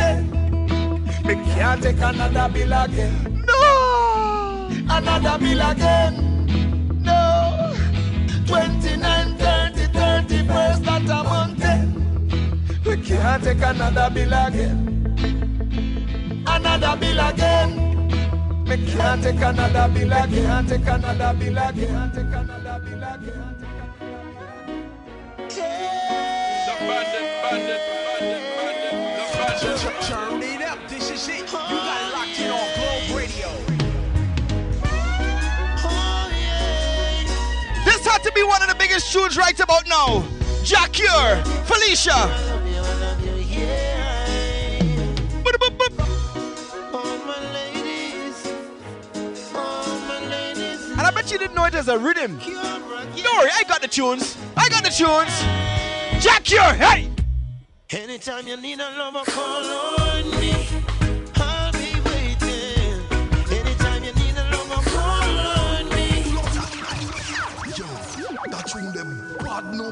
Me 1.25 1.35
can't 1.53 1.83
take 1.83 1.97
another 1.97 2.51
bill 2.51 2.73
again. 2.73 3.43
no. 3.47 4.67
Another 4.89 5.37
bill 5.37 5.61
again. 5.69 7.03
No. 7.03 7.75
29, 8.47 9.37
30, 9.37 9.81
31st 9.93 10.83
that 10.85 11.03
a 11.03 11.23
month. 11.23 12.85
We 12.85 12.97
can't 12.97 13.43
take 13.43 13.61
another 13.61 14.09
bill 14.11 14.33
again. 14.33 15.00
Another 16.63 16.95
bill 16.99 17.19
again. 17.19 17.69
Me 18.65 18.77
can't 18.91 19.23
take 19.23 19.41
another 19.41 19.87
bill 19.93 20.13
again. 20.13 20.45
Can't 20.45 20.69
take 20.69 20.87
another 20.87 21.33
bill 21.39 21.57
again. 21.57 21.87
Can't 21.87 22.13
take 22.13 22.25
another 22.25 22.79
bill 22.85 23.03
again. 23.03 23.55
Turn 30.01 30.41
it 30.43 30.61
up, 30.61 30.77
this 30.87 31.09
is 31.09 31.27
it. 31.27 31.39
You 31.39 31.45
got 31.47 32.13
locked 32.13 32.39
in 32.39 32.51
on 32.51 32.67
Globe 32.75 33.17
Radio. 33.17 33.49
This 37.85 38.05
had 38.05 38.21
to 38.23 38.31
be 38.33 38.43
one 38.43 38.61
of 38.61 38.69
the 38.69 38.75
biggest 38.77 39.11
tunes 39.11 39.35
right 39.35 39.59
about 39.59 39.87
now. 39.87 40.23
Jah 40.63 40.87
Cure, 40.91 41.43
Felicia. 41.65 42.60
Didn't 51.41 51.55
know 51.55 51.65
it 51.65 51.73
as 51.73 51.87
a 51.87 51.97
rhythm. 51.97 52.37
Don't 52.37 53.17
worry, 53.17 53.49
I 53.51 53.63
got 53.67 53.81
the 53.81 53.87
tunes. 53.87 54.37
I 54.55 54.69
got 54.69 54.83
the 54.83 54.91
tunes. 54.91 55.41
Jah 56.23 56.39
Cure, 56.43 56.75
hey! 56.75 57.09
Anytime 57.89 58.45
you 58.45 58.57
need 58.57 58.79
a 58.79 58.91
lover, 58.95 59.23
call 59.25 59.65
on 59.65 60.29
me. 60.39 60.53
I'll 61.37 61.71
be 61.71 61.99
waiting. 62.05 63.01
Anytime 63.49 64.03
you 64.03 64.13
need 64.13 64.37
a 64.37 64.55
lover, 64.55 64.87
call 64.91 65.39
on 65.49 65.89
me. 65.89 66.29
Yo, 67.75 67.87
that 68.51 68.67
tune 68.67 68.93
them 68.93 69.35
bad 69.39 69.73
no 69.73 69.91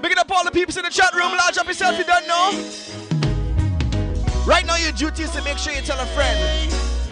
Bigging 0.00 0.18
up 0.18 0.30
all 0.32 0.42
the 0.42 0.50
peeps 0.50 0.78
in 0.78 0.84
the 0.84 0.90
chat 0.90 1.12
room. 1.12 1.36
Large 1.36 1.58
up 1.58 1.66
yourself, 1.66 1.98
you 1.98 2.04
don't 2.04 2.26
know. 2.26 3.05
Right 4.46 4.64
now, 4.64 4.76
your 4.76 4.92
duty 4.92 5.24
is 5.24 5.32
to 5.32 5.42
make 5.42 5.58
sure 5.58 5.72
you 5.72 5.82
tell 5.82 5.98
a 5.98 6.06
friend. 6.06 6.38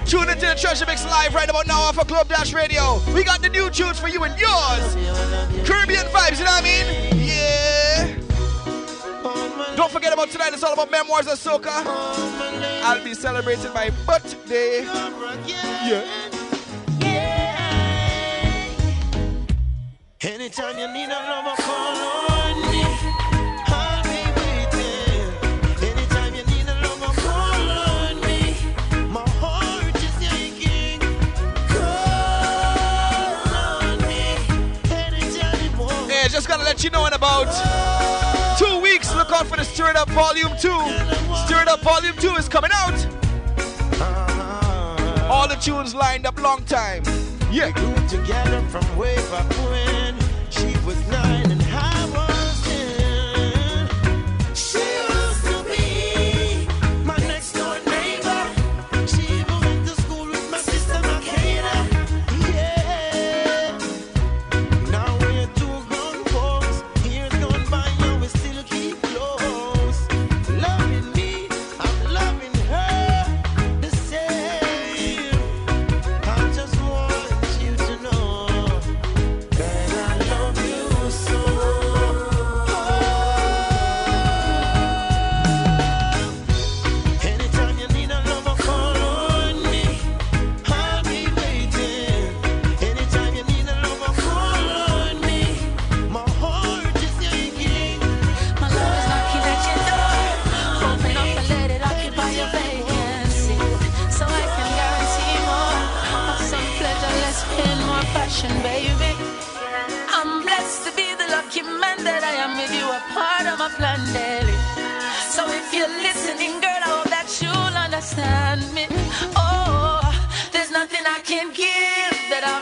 Tune 0.07 0.29
into 0.29 0.47
the 0.47 0.55
Treasure 0.55 0.87
Mix 0.87 1.05
live 1.05 1.35
right 1.35 1.51
about 1.51 1.67
now 1.67 1.81
off 1.81 1.99
of 1.99 2.07
Globe 2.07 2.29
Dash 2.29 2.53
Radio. 2.53 3.01
We 3.13 3.25
got 3.25 3.43
the 3.43 3.49
new 3.49 3.69
tunes 3.71 3.99
for 3.99 4.07
you 4.07 4.23
and 4.23 4.39
yours. 4.39 4.95
Caribbean 5.67 6.07
vibes, 6.07 6.39
you 6.39 6.45
know 6.45 6.53
what 6.53 6.63
I 6.63 6.63
mean? 6.63 6.87
Yeah. 7.27 8.15
Don't 9.75 9.91
forget 9.91 10.13
about 10.13 10.31
tonight. 10.31 10.53
It's 10.53 10.63
all 10.63 10.75
about 10.75 10.93
memoirs 10.93 11.27
of 11.27 11.37
soca. 11.37 11.83
I'll 12.85 13.03
be 13.03 13.15
celebrating 13.15 13.73
my 13.73 13.91
birthday. 14.07 14.85
Yeah. 15.85 16.05
Anytime 20.21 20.79
you 20.79 20.87
need 20.93 21.09
a 21.09 21.19
lover, 21.19 21.63
call 21.63 22.24
let 36.75 36.83
you 36.83 36.91
know 36.91 37.07
in 37.07 37.13
about 37.13 37.47
two 38.59 38.81
weeks. 38.81 39.15
Look 39.15 39.31
out 39.31 39.47
for 39.47 39.57
the 39.57 39.63
Stir 39.63 39.91
It 39.91 39.97
Up 39.97 40.11
Volume 40.11 40.51
2. 40.51 40.57
Stir 41.47 41.63
It 41.63 41.69
Up 41.69 41.81
Volume 41.83 42.17
2 42.17 42.31
is 42.31 42.49
coming 42.49 42.73
out. 42.75 42.95
All 45.31 45.47
the 45.47 45.55
tunes 45.55 45.95
lined 45.95 46.27
up 46.27 46.37
long 46.43 46.65
time. 46.65 47.05
Yeah. 47.53 47.71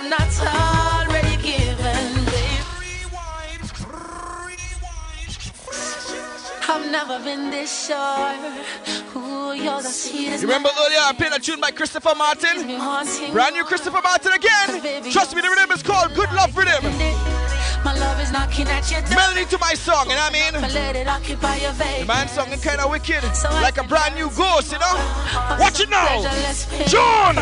I'm 0.03 0.11
not 0.11 1.07
already 1.07 1.37
given, 1.41 2.25
babe. 2.25 2.67
I've 6.69 6.91
never 6.91 7.21
been 7.23 7.51
this 7.51 7.87
sure. 7.87 8.35
Ooh, 9.15 9.53
you're 9.55 9.81
the 9.81 9.88
sweetest. 9.88 10.43
You 10.43 10.49
remember 10.49 10.71
earlier 10.85 10.99
I 10.99 11.12
played 11.17 11.31
a 11.33 11.38
tune 11.38 11.61
by 11.61 11.71
Christopher 11.71 12.15
Martin? 12.17 12.67
Brand 13.33 13.55
new 13.55 13.62
Christopher 13.62 14.01
Martin 14.03 14.33
again. 14.33 15.12
Trust 15.12 15.37
me, 15.37 15.41
the 15.43 15.49
rhythm 15.49 15.71
is 15.71 15.85
called 15.85 16.12
Good 16.17 16.33
Love 16.33 16.57
Rhythm. 16.57 16.83
My 17.85 17.97
love 17.97 18.21
is 18.21 18.33
knocking 18.33 18.67
at 18.67 18.91
your 18.91 19.03
door. 19.03 19.15
Melody 19.15 19.45
to 19.47 19.59
my 19.59 19.75
song, 19.75 20.11
you 20.11 20.17
know 20.17 20.23
what 20.23 20.35
I 20.35 20.53
mean? 20.53 20.75
let 20.75 20.97
it 20.97 21.07
occupy 21.07 21.57
your 21.59 21.73
The 21.75 21.85
vein. 21.85 22.07
man 22.09 22.27
song 22.27 22.49
is 22.51 22.65
kind 22.65 22.81
of 22.81 22.91
wicked, 22.91 23.23
So 23.37 23.51
like 23.62 23.79
a 23.79 23.85
brand 23.85 24.17
new 24.17 24.31
ghost, 24.31 24.73
you 24.73 24.79
know? 24.81 24.95
Watch 25.61 25.79
it 25.81 25.91
now. 25.91 26.07
pleasure, 26.07 26.43
less 26.43 26.67
pain, 26.67 26.88
John! 26.88 27.37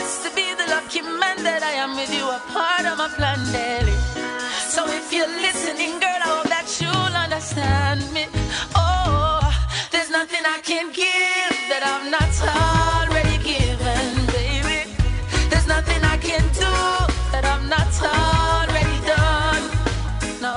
Blessed 0.00 0.22
to 0.24 0.34
be 0.34 0.54
the 0.54 0.66
lucky 0.70 1.02
man 1.02 1.36
that 1.44 1.62
I 1.62 1.72
am 1.84 1.94
with 1.94 2.12
you, 2.16 2.24
a 2.24 2.40
part 2.56 2.84
of 2.90 2.96
my 2.96 3.08
plan 3.18 3.40
daily. 3.52 3.96
So 4.74 4.80
if 4.88 5.12
you're 5.12 5.34
listening, 5.46 5.92
girl, 6.00 6.20
I 6.24 6.28
hope 6.32 6.48
that 6.48 6.68
you'll 6.80 7.16
understand 7.24 8.00
me. 8.16 8.24
Oh, 8.74 9.44
there's 9.92 10.10
nothing 10.10 10.42
I 10.56 10.58
can 10.70 10.86
give 11.04 11.54
that 11.70 11.82
I'm 11.92 12.04
not 12.16 12.32
already 12.48 13.36
given, 13.44 14.04
baby. 14.36 14.78
There's 15.50 15.68
nothing 15.68 16.00
I 16.14 16.16
can 16.16 16.44
do 16.64 16.72
that 17.32 17.44
I'm 17.52 17.68
not 17.68 17.92
already 18.00 18.98
done. 19.04 19.64
No. 20.46 20.54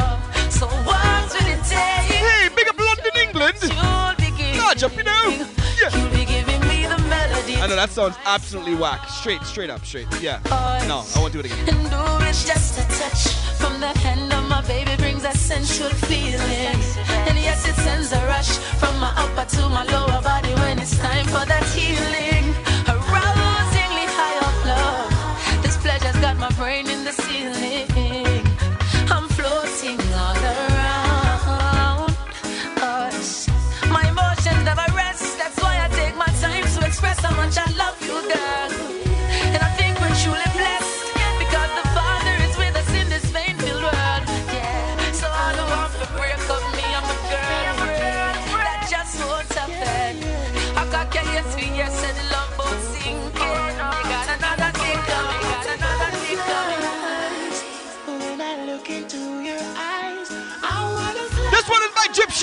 So 0.58 0.66
what 0.88 1.24
will 1.36 1.50
it 1.56 1.64
take? 1.68 2.16
Hey, 2.28 2.48
big 2.56 2.68
up 2.72 2.80
London, 2.80 3.16
England. 3.26 3.60
You'll 3.62 4.16
be 4.24 4.30
giving 4.38 4.58
Large 4.64 4.84
up, 4.84 4.96
you 4.96 5.04
know? 5.04 5.63
I 7.64 7.68
know 7.68 7.78
that 7.78 7.92
sounds 7.92 8.18
absolutely 8.26 8.76
whack. 8.76 9.08
Straight, 9.08 9.42
straight 9.44 9.70
up, 9.70 9.86
straight. 9.86 10.08
Yeah. 10.20 10.42
No, 10.86 11.06
I 11.16 11.20
won't 11.20 11.32
do 11.32 11.40
it 11.40 11.46
again. 11.46 11.70
And 11.70 11.90
just 12.44 12.78
a 12.78 12.84
touch 13.00 13.34
from 13.56 13.80
the 13.80 13.88
hand 14.00 14.34
of 14.34 14.50
my 14.50 14.60
baby 14.68 14.94
brings 14.98 15.24
a 15.24 15.32
sensual 15.32 15.88
feeling. 16.12 16.76
And 17.24 17.40
yes, 17.40 17.66
it 17.66 17.76
sends 17.76 18.12
a 18.12 18.20
rush 18.28 18.58
from 18.82 19.00
my 19.00 19.14
upper 19.16 19.50
to 19.56 19.70
my 19.70 19.86
lower 19.86 20.22
body 20.22 20.54
when 20.56 20.78
it's 20.78 20.98
time 20.98 21.26
for 21.28 21.46
that 21.46 21.64
healing. 21.72 22.52
Arousingly 22.84 24.08
high 24.12 24.40
of 24.44 24.56
love. 24.68 25.64
This 25.64 25.78
pleasure's 25.78 26.20
got 26.20 26.36
my 26.36 26.52
brain 26.60 26.90
in 26.90 27.06
the 27.06 27.14
ceiling. 27.14 27.83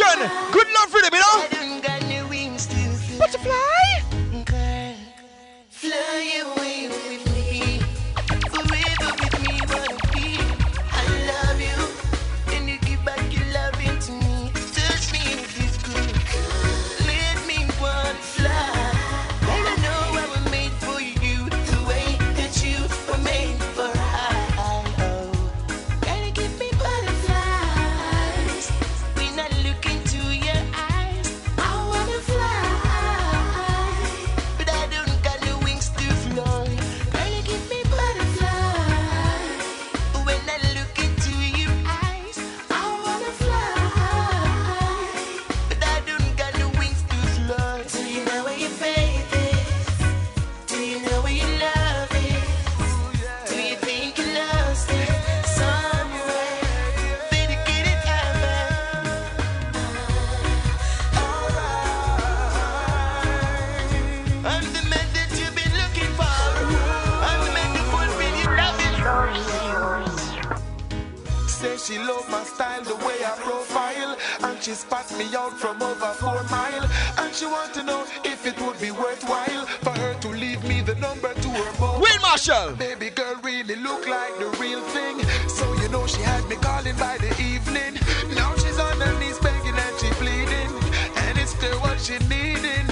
Good 0.00 0.66
love 0.72 0.88
for 0.88 1.02
them, 1.02 1.12
you 1.12 1.20
know? 1.20 1.49
She 77.40 77.46
want 77.46 77.72
to 77.72 77.82
know 77.82 78.04
if 78.22 78.44
it 78.44 78.60
would 78.60 78.78
be 78.82 78.90
worthwhile 78.90 79.64
For 79.80 79.98
her 79.98 80.12
to 80.12 80.28
leave 80.28 80.62
me 80.64 80.82
the 80.82 80.94
number 80.96 81.32
to 81.32 81.48
her 81.48 81.72
mobile. 81.80 82.02
Wayne 82.02 82.20
Marshall. 82.20 82.72
Baby 82.76 83.08
girl 83.08 83.34
really 83.42 83.76
look 83.76 84.06
like 84.06 84.36
the 84.38 84.50
real 84.60 84.82
thing. 84.92 85.24
So 85.48 85.64
you 85.80 85.88
know 85.88 86.06
she 86.06 86.20
had 86.20 86.46
me 86.50 86.56
calling 86.56 86.96
by 86.96 87.16
the 87.16 87.30
evening. 87.40 87.94
Now 88.36 88.54
she's 88.56 88.78
on 88.78 89.00
her 89.00 89.18
knees 89.18 89.38
begging 89.38 89.72
and 89.72 89.94
she 89.98 90.10
pleading. 90.20 90.70
And 91.16 91.38
it's 91.38 91.52
still 91.52 91.78
what 91.80 91.98
she 91.98 92.18
needing 92.28 92.89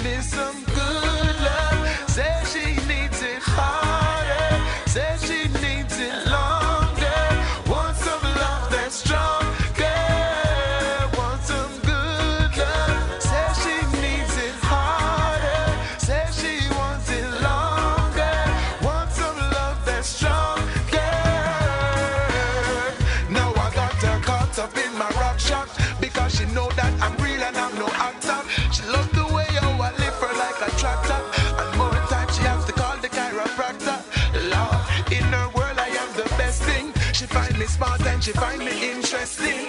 she 38.28 38.34
find 38.34 38.58
me 38.58 38.90
interesting 38.90 39.67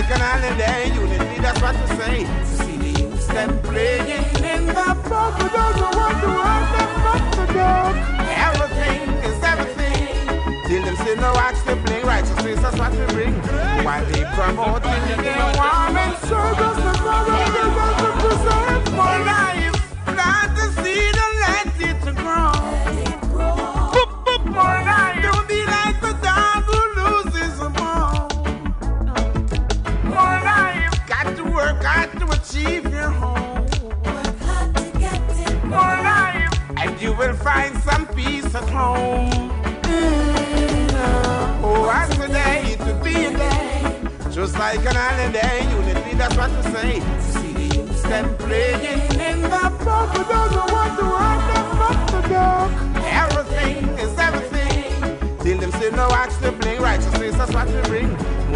like 0.00 0.10
an 0.10 0.20
holiday. 0.20 0.92
Unity, 0.94 1.40
that's 1.40 1.60
what 1.62 1.74
to 1.74 1.86
say. 1.96 2.24
To 2.24 2.46
see 2.64 2.76
the 2.76 3.00
youths 3.00 3.26
them 3.28 3.50
playing 3.62 4.24
in 4.44 4.66
the 4.66 4.88
pub, 5.08 5.32
but 5.38 5.52
doesn't 5.52 5.96
want 6.00 6.16
to 6.22 6.28
want 6.28 6.66
them 6.74 6.92
up 7.12 7.24
the 7.38 7.46
dog. 7.54 7.94
Everything 8.48 9.00
is 9.28 9.42
everything. 9.42 10.04
Till 10.66 10.82
them 10.84 10.96
say 10.96 11.14
no 11.16 11.32
axe 11.36 11.62
they 11.62 11.74
bling 11.84 12.04
righteousness, 12.04 12.60
that's 12.60 12.78
what 12.78 12.92
we 12.92 13.06
bring. 13.14 13.34
While 13.86 14.04
they 14.06 14.24
promoting 14.36 15.02
their 15.08 15.35
Just 44.46 44.60
like 44.60 44.86
an 44.86 44.94
holiday, 44.94 45.68
unity, 45.74 46.14
that's 46.14 46.36
what 46.36 46.46
to 46.46 46.62
say. 46.70 47.00
The 47.00 47.74
youths 47.74 48.02
them 48.02 48.36
playing 48.36 49.10
in 49.18 49.42
the 49.42 49.48
pub, 49.82 50.14
but 50.14 50.28
doesn't 50.28 50.72
want 50.72 50.98
to 51.00 51.04
want 51.04 51.42
them 51.50 51.82
up 51.82 52.10
the 52.12 52.28
dog. 52.28 52.70
Everything 53.02 53.88
is 53.98 54.16
everything. 54.16 55.38
Till 55.40 55.58
them 55.58 55.72
say 55.72 55.90
no 55.90 56.06
axe 56.12 56.36
to 56.36 56.52
bling 56.52 56.80
righteousness, 56.80 57.34
that's 57.34 57.52
what 57.52 57.66
we 57.66 57.80
bring. 57.90 58.10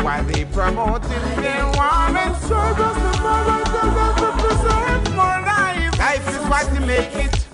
While 0.04 0.22
they 0.26 0.44
promoting 0.44 1.10
their 1.42 1.64
warm 1.74 2.16
and 2.16 2.36
service, 2.36 2.98
the 3.06 3.20
mother 3.24 3.64
doesn't 3.74 4.16
to 4.22 4.30
preserve 4.46 5.14
more 5.16 5.40
life. 5.42 5.98
Life 5.98 6.28
is 6.28 6.48
what 6.48 6.72
you 6.72 6.86
make 6.86 7.16
it. 7.16 7.46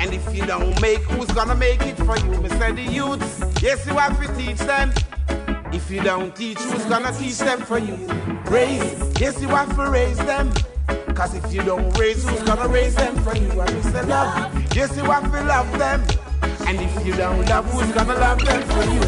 And 0.00 0.12
if 0.12 0.34
you 0.34 0.44
don't 0.44 0.80
make, 0.80 0.98
who's 1.02 1.30
gonna 1.30 1.54
make 1.54 1.82
it 1.82 1.96
for 1.98 2.18
you? 2.18 2.40
Me 2.42 2.48
say 2.48 2.72
the 2.72 2.82
youths. 2.82 3.62
Yes, 3.62 3.86
you 3.86 3.92
have 3.92 4.20
to 4.20 4.26
teach 4.34 4.58
them. 4.58 4.92
If 5.74 5.90
you 5.90 6.00
don't 6.04 6.34
teach, 6.36 6.58
who's 6.58 6.84
gonna 6.84 7.12
teach 7.18 7.38
them 7.38 7.60
for 7.62 7.78
you? 7.78 7.96
Raise, 8.46 9.20
yes, 9.20 9.42
you 9.42 9.48
have 9.48 9.74
to 9.74 9.90
raise 9.90 10.16
them. 10.18 10.52
Cause 11.16 11.34
if 11.34 11.52
you 11.52 11.62
don't 11.62 11.98
raise, 11.98 12.22
who's 12.26 12.42
gonna 12.44 12.68
raise 12.68 12.94
them 12.94 13.16
for 13.24 13.36
you? 13.36 13.50
And 13.60 13.74
we 13.74 13.82
say 13.82 14.04
love, 14.06 14.74
Yes, 14.76 14.96
you 14.96 15.04
want 15.04 15.24
to 15.24 15.42
love 15.42 15.70
them. 15.76 16.00
And 16.68 16.80
if 16.80 17.04
you 17.04 17.12
don't 17.14 17.44
love, 17.46 17.64
who's 17.72 17.90
gonna 17.90 18.14
love 18.14 18.38
them 18.44 18.62
for 18.62 18.84
you? 18.84 19.00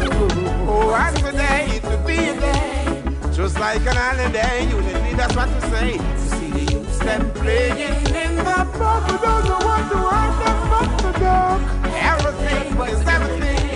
Oh, 0.67 0.93
and 0.93 1.15
today 1.17 1.67
it 1.71 1.83
will 1.83 2.05
be 2.05 2.17
a 2.17 2.37
day, 2.37 3.03
just 3.33 3.57
like 3.61 3.81
an 3.87 3.95
holiday. 3.95 4.67
Unity, 4.69 5.13
that's 5.15 5.35
what 5.37 5.49
you 5.49 5.61
say. 5.71 5.97
To 5.97 6.19
see 6.19 6.51
the 6.51 6.71
youths 6.73 6.99
them 6.99 7.31
playing 7.31 8.05
in 8.07 8.35
the 8.35 8.69
park, 8.77 9.07
we 9.09 9.17
don't 9.25 9.45
know 9.45 9.59
what 9.65 9.89
to 9.89 9.97
want 9.97 10.33
them 10.43 10.57
from 10.67 11.11
the 11.13 11.19
dark. 11.19 11.61
Everything 11.95 12.81
is 12.93 13.07
everything. 13.07 13.66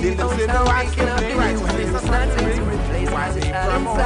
Till 0.00 0.14
them 0.14 0.28
see 0.38 0.46
the 0.46 0.62
watch 0.64 0.94
them 0.94 1.18
play 1.18 1.34
right. 1.34 1.56
It's 1.80 2.04
nothing 2.04 2.54
to 2.54 2.62
replace 2.62 3.10
why 3.10 3.32
they 3.32 3.50
promote 3.50 3.96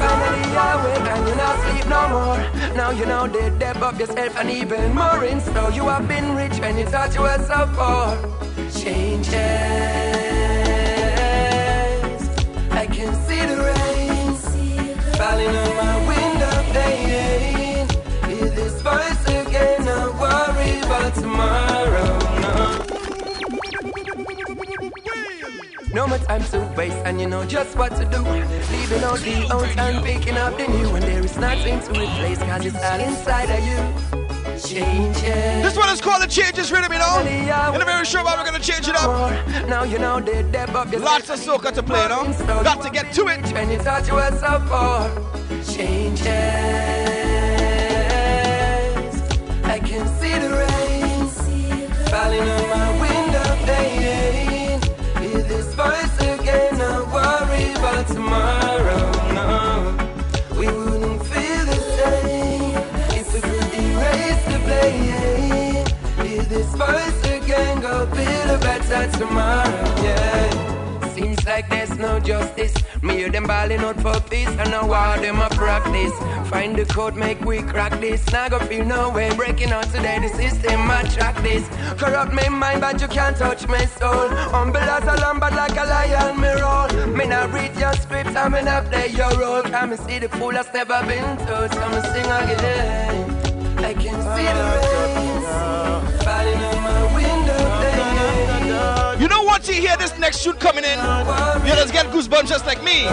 Finally 0.00 0.44
awake 0.64 1.08
and 1.14 1.28
you 1.28 1.34
not 1.36 1.56
sleep 1.62 1.86
no 1.86 2.02
more. 2.08 2.38
Now 2.74 2.90
you 2.90 3.06
know 3.06 3.28
they 3.28 3.50
dep 3.58 3.80
up 3.82 4.00
yourself 4.00 4.36
and 4.36 4.50
even 4.50 4.94
more 4.94 5.24
in 5.24 5.40
store. 5.40 5.70
You 5.70 5.86
have 5.88 6.08
been 6.08 6.34
rich 6.34 6.58
when 6.58 6.76
you 6.76 6.86
thought 6.86 7.14
you 7.14 7.22
were 7.22 7.38
so 7.46 7.70
poor. 7.76 8.18
Changes. 8.82 9.30
I 12.72 12.86
can 12.90 13.14
see 13.26 13.46
the 13.46 13.58
rain 13.68 14.34
falling 15.18 15.54
on 15.62 15.76
my 15.76 15.96
window 16.10 16.56
pane. 16.74 17.86
Hear 18.28 18.50
this 18.50 18.82
voice 18.82 19.24
again. 19.28 19.84
Not 19.84 20.14
worry 20.18 20.80
about 20.80 21.14
tomorrow. 21.14 21.73
No 25.94 26.08
more 26.08 26.18
time 26.18 26.42
to 26.46 26.58
waste, 26.76 26.96
and 27.06 27.20
you 27.20 27.28
know 27.28 27.44
just 27.44 27.76
what 27.78 27.94
to 27.94 28.04
do. 28.04 28.18
Leaving 28.18 29.04
out 29.04 29.20
the 29.20 29.48
old 29.54 29.78
and 29.78 30.04
picking 30.04 30.36
up 30.36 30.58
the 30.58 30.66
new, 30.66 30.88
and 30.88 31.04
there 31.04 31.24
is 31.24 31.36
nothing 31.36 31.78
to 31.82 31.90
replace, 31.90 32.38
cause 32.38 32.66
it's 32.66 32.82
all 32.82 32.98
inside 32.98 33.48
of 33.48 33.62
you. 33.64 33.78
Changes. 34.58 35.62
This 35.62 35.76
one 35.76 35.88
is 35.90 36.00
called 36.00 36.20
the 36.20 36.26
Changes 36.26 36.72
Rhythm, 36.72 36.92
you 36.92 36.98
know? 36.98 37.20
In 37.20 37.80
a 37.80 37.84
very 37.84 38.04
short 38.04 38.24
while, 38.24 38.36
we're 38.36 38.44
gonna 38.44 38.58
change 38.58 38.88
it 38.88 38.96
up. 38.96 39.30
Now 39.68 39.84
you 39.84 40.00
know 40.00 40.18
they 40.18 40.42
dep 40.42 40.74
up 40.74 40.92
Lots 40.92 41.30
of 41.30 41.38
soca 41.38 41.70
to 41.70 41.82
play, 41.84 42.08
no? 42.08 42.24
Got 42.64 42.82
to 42.82 42.90
get 42.90 43.12
to 43.12 43.28
it. 43.28 43.52
When 43.52 43.70
you 43.70 43.78
thought 43.78 44.04
you 44.08 44.14
were 44.14 44.32
so 44.32 44.58
far, 44.66 45.08
changes. 45.62 46.26
I 49.62 49.78
can 49.78 50.08
see 50.18 50.36
the 50.42 50.50
rain 50.58 51.28
falling 52.10 52.48
on 52.50 52.68
my 52.68 53.00
window 53.00 53.64
pane. 53.64 53.93
Tomorrow. 58.24 59.10
No, 59.34 59.96
we 60.58 60.66
wouldn't 60.66 61.22
feel 61.26 61.64
the 61.72 61.80
same 61.96 62.74
if 63.18 63.34
we 63.34 63.40
could 63.40 63.74
erase 63.84 64.44
the 64.52 64.58
blame. 64.66 66.26
Hear 66.26 66.42
this 66.42 66.70
voice 66.74 67.20
again. 67.24 67.80
Go 67.80 68.02
a 68.02 68.58
better 68.58 69.18
tomorrow. 69.18 69.84
Yeah. 70.02 71.14
Seems 71.14 71.44
like 71.44 71.68
there's 71.68 71.96
no 71.98 72.18
justice. 72.18 72.83
Me 73.04 73.16
hear 73.16 73.30
them 73.30 73.44
balling 73.44 73.80
out 73.80 74.00
for 74.00 74.18
peace, 74.30 74.48
and 74.48 74.70
now 74.70 74.90
all 74.90 75.20
them 75.20 75.38
a 75.38 75.50
practice. 75.50 76.16
Find 76.48 76.74
the 76.74 76.86
code, 76.86 77.16
make 77.16 77.38
we 77.44 77.60
crack 77.60 78.00
this. 78.00 78.24
Now 78.32 78.48
go 78.48 78.58
feel 78.60 78.86
no 78.86 79.10
way 79.10 79.28
breaking 79.36 79.72
out 79.72 79.84
today. 79.92 80.18
The 80.20 80.28
system 80.28 80.90
attract 80.90 81.42
this. 81.42 81.68
Corrupt 81.98 82.32
me 82.32 82.48
mind, 82.48 82.80
but 82.80 82.98
you 83.02 83.08
can't 83.08 83.36
touch 83.36 83.68
my 83.68 83.84
soul. 83.84 84.28
Humble 84.56 84.78
as 84.78 85.04
a 85.04 85.20
lamb, 85.20 85.38
but 85.38 85.52
like 85.52 85.76
a 85.76 85.84
lion, 85.84 86.40
me 86.40 86.48
roll. 86.62 87.06
Me 87.08 87.26
not 87.26 87.52
read 87.52 87.76
your 87.76 87.92
script, 87.92 88.34
I 88.34 88.48
me 88.48 88.62
not 88.62 88.86
play 88.86 89.08
your 89.08 89.32
role. 89.38 89.62
Come 89.62 89.92
and 89.92 90.00
see 90.00 90.18
the 90.18 90.30
fool 90.30 90.52
that's 90.52 90.72
never 90.72 91.04
been 91.06 91.36
told. 91.46 91.72
So 91.74 91.88
me 91.90 92.00
sing 92.08 92.30
again. 92.40 93.84
I 93.84 93.92
can 93.92 94.16
see 94.32 94.48
the 94.58 94.64
rain 94.80 95.42
falling 96.24 96.73
You 99.74 99.80
know 99.80 99.86
once 99.86 99.86
you 99.86 99.88
hear 99.88 99.96
this 99.96 100.18
next 100.20 100.44
tune 100.44 100.56
coming 100.56 100.84
in, 100.84 100.98
you 101.66 101.74
just 101.74 101.92
get 101.92 102.06
goosebumps 102.06 102.48
just 102.48 102.64
like 102.66 102.82
me. 102.84 103.06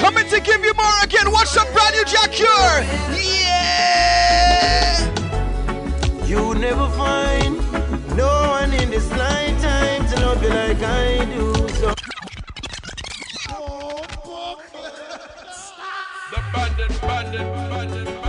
Coming 0.00 0.28
to 0.28 0.40
give 0.40 0.64
you 0.64 0.72
more 0.74 1.02
again. 1.02 1.30
Watch 1.30 1.48
some 1.48 1.70
brand 1.72 1.94
new 1.94 2.04
Jah 2.04 2.28
Cure. 2.28 2.84
Yeah. 3.20 3.84
You 6.26 6.54
never 6.54 6.88
find 6.90 7.56
no 8.16 8.28
one 8.48 8.72
in 8.72 8.90
this 8.90 9.10
lifetime 9.10 10.06
to 10.08 10.20
love 10.20 10.42
you 10.42 10.48
like 10.48 10.82
I 10.82 11.24
do. 11.26 11.54
So 11.80 11.94
The 16.30 16.40
bandit, 16.52 17.00
bandit, 17.02 17.40
bandit, 17.42 17.46
bandit, 17.70 18.04
bandit. 18.06 18.23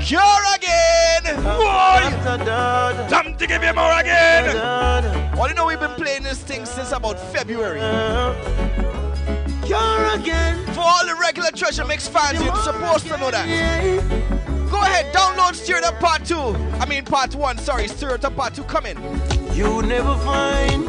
Cure 0.00 0.44
again. 0.54 1.24
Boy. 1.42 2.02
Time 3.08 3.34
to 3.38 3.46
give 3.46 3.62
you 3.62 3.72
more 3.72 3.98
again. 3.98 4.54
Well, 5.34 5.48
you 5.48 5.54
know 5.54 5.64
we've 5.64 5.80
been 5.80 5.94
playing 5.94 6.22
this 6.22 6.42
thing 6.42 6.66
since 6.66 6.92
about 6.92 7.18
February. 7.32 7.80
Cure 9.64 10.14
again. 10.14 10.66
For 10.74 10.80
all 10.80 11.06
the 11.06 11.14
regular 11.18 11.50
Treasure 11.50 11.86
Mix 11.86 12.06
fans, 12.06 12.42
you're 12.44 12.54
supposed 12.56 13.06
to 13.06 13.16
know 13.16 13.30
that. 13.30 13.46
Go 14.70 14.80
ahead, 14.82 15.14
download 15.14 15.54
Stir 15.54 15.78
It 15.78 15.84
Up 15.84 15.98
Part 15.98 16.26
2. 16.26 16.36
I 16.80 16.84
mean 16.86 17.04
Part 17.04 17.34
1, 17.34 17.56
sorry, 17.56 17.88
Stir 17.88 18.16
It 18.16 18.24
Up 18.26 18.36
Part 18.36 18.54
2 18.54 18.64
coming. 18.64 18.98
You 19.54 19.80
never 19.80 20.14
find 20.18 20.84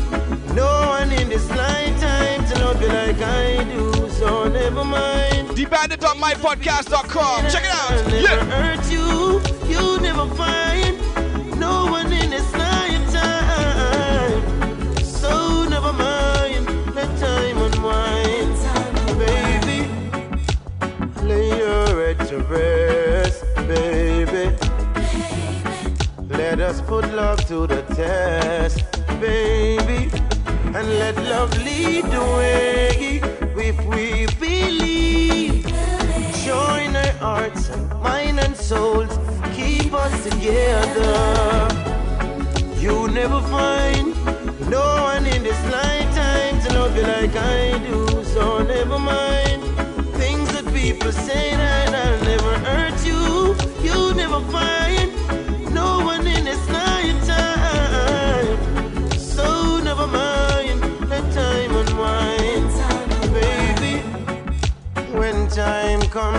no 0.53 0.65
one 0.89 1.13
in 1.13 1.29
this 1.29 1.49
lifetime 1.49 2.45
to 2.49 2.59
love 2.59 2.81
you 2.81 2.89
like 2.89 3.21
I 3.21 3.63
do. 3.63 4.04
So 4.19 4.47
never 4.47 4.83
mind. 4.83 5.49
TheBandit.mypodcast.com. 5.49 7.49
Check 7.51 7.63
it 7.63 7.71
out. 7.71 7.91
Never 8.07 8.17
Yeah. 8.17 8.45
hurt 8.55 8.91
you. 8.91 9.41
You 9.71 9.99
never 9.99 10.25
find 10.35 10.97
no 11.59 11.85
one 11.91 12.11
in 12.13 12.29
this 12.29 12.49
lifetime. 12.53 14.41
So 15.03 15.63
never 15.65 15.91
mind. 15.93 16.65
Let 16.95 17.09
time 17.19 17.57
unwind, 17.67 18.55
baby. 19.19 19.79
Lay 21.23 21.49
your 21.57 21.87
head 22.01 22.17
to 22.29 22.37
rest, 22.55 23.43
baby. 23.67 24.45
Let 26.29 26.59
us 26.61 26.81
put 26.81 27.05
love 27.13 27.43
to 27.47 27.67
the 27.67 27.81
test, 27.95 28.83
baby. 29.19 30.09
And 30.75 30.87
let 30.99 31.15
love 31.33 31.51
lead 31.63 32.05
the 32.05 32.21
way 32.37 33.21
if 33.57 33.77
we 33.85 34.25
believe. 34.39 35.65
Join 36.45 36.95
our 36.95 37.11
hearts, 37.19 37.69
mind 38.03 38.39
and 38.39 38.55
souls, 38.55 39.17
keep 39.55 39.93
us 39.93 40.23
together. 40.23 41.67
You 42.79 43.07
never 43.07 43.41
find 43.41 44.13
no 44.69 44.85
one 45.11 45.25
in 45.25 45.43
this 45.43 45.61
lifetime 45.71 46.61
to 46.63 46.73
love 46.73 46.95
you 46.95 47.03
like 47.03 47.35
I 47.35 47.77
do, 47.87 48.23
so 48.23 48.63
never 48.63 48.99
mind 48.99 49.63
things 50.15 50.51
that 50.53 50.65
people 50.73 51.11
say 51.11 51.55
that 51.55 51.93
I'll 51.93 52.23
never 52.23 52.53
hurt 52.59 53.05
you. 53.05 53.55
You 53.83 54.13
never 54.13 54.39
find 54.51 55.04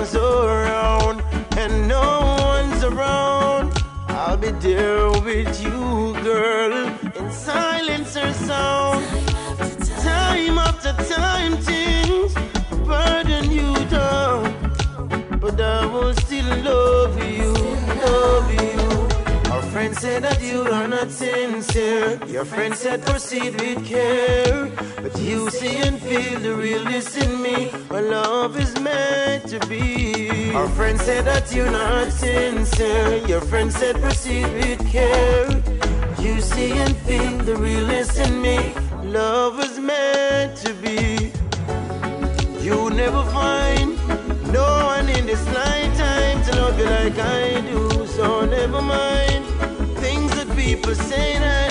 comes 0.06 0.16
around 0.16 1.22
and 1.56 1.88
no 1.88 2.20
one's 2.38 2.84
around, 2.84 3.72
I'll 4.08 4.36
be 4.36 4.50
there 4.50 5.10
with 5.10 5.62
you, 5.62 6.14
girl, 6.22 6.88
in 7.16 7.30
silence 7.30 8.16
or 8.16 8.32
sound. 8.32 9.04
Time 10.02 10.58
after 10.58 10.92
time, 11.14 11.56
things 11.56 12.34
burden 12.86 13.50
you 13.50 13.74
down, 13.86 15.38
but 15.40 15.60
I 15.60 15.86
will 15.86 16.14
still 16.14 16.48
love 16.62 17.16
you, 17.22 17.52
love 18.04 18.48
you. 18.54 19.50
Our 19.52 19.62
friend 19.62 19.96
said 19.96 20.22
that 20.22 20.42
you 20.42 20.62
are 20.62 20.88
not 20.88 21.10
sincere. 21.10 22.20
Your 22.28 22.44
friend 22.44 22.74
said 22.74 23.04
proceed 23.04 23.60
with 23.60 23.84
care. 23.84 24.70
You 25.18 25.50
see 25.50 25.76
and 25.78 26.00
feel 26.00 26.38
the 26.40 26.54
realness 26.54 27.16
in 27.16 27.42
me. 27.42 27.70
Our 27.90 28.02
love 28.02 28.58
is 28.60 28.78
meant 28.80 29.48
to 29.48 29.58
be. 29.66 30.52
Our 30.54 30.68
friend 30.68 31.00
said 31.00 31.24
that 31.24 31.52
you're 31.54 31.70
not 31.70 32.12
sincere. 32.12 33.26
Your 33.26 33.40
friend 33.40 33.72
said 33.72 34.00
proceed 34.00 34.46
with 34.54 34.80
care. 34.90 35.48
You 36.18 36.40
see 36.40 36.72
and 36.72 36.96
feel 36.98 37.38
the 37.38 37.56
realness 37.56 38.18
in 38.18 38.40
me. 38.40 38.74
Love 39.02 39.60
is 39.60 39.78
meant 39.78 40.56
to 40.58 40.72
be. 40.74 41.32
You 42.62 42.90
never 42.90 43.22
find 43.30 43.96
no 44.52 44.68
one 44.94 45.08
in 45.08 45.26
this 45.26 45.44
lifetime 45.54 46.42
to 46.44 46.60
love 46.60 46.78
you 46.78 46.84
like 46.84 47.18
I 47.18 47.60
do. 47.62 48.06
So 48.06 48.44
never 48.44 48.82
mind 48.82 49.44
things 49.98 50.30
that 50.36 50.48
people 50.56 50.94
say 50.94 51.38
that 51.38 51.65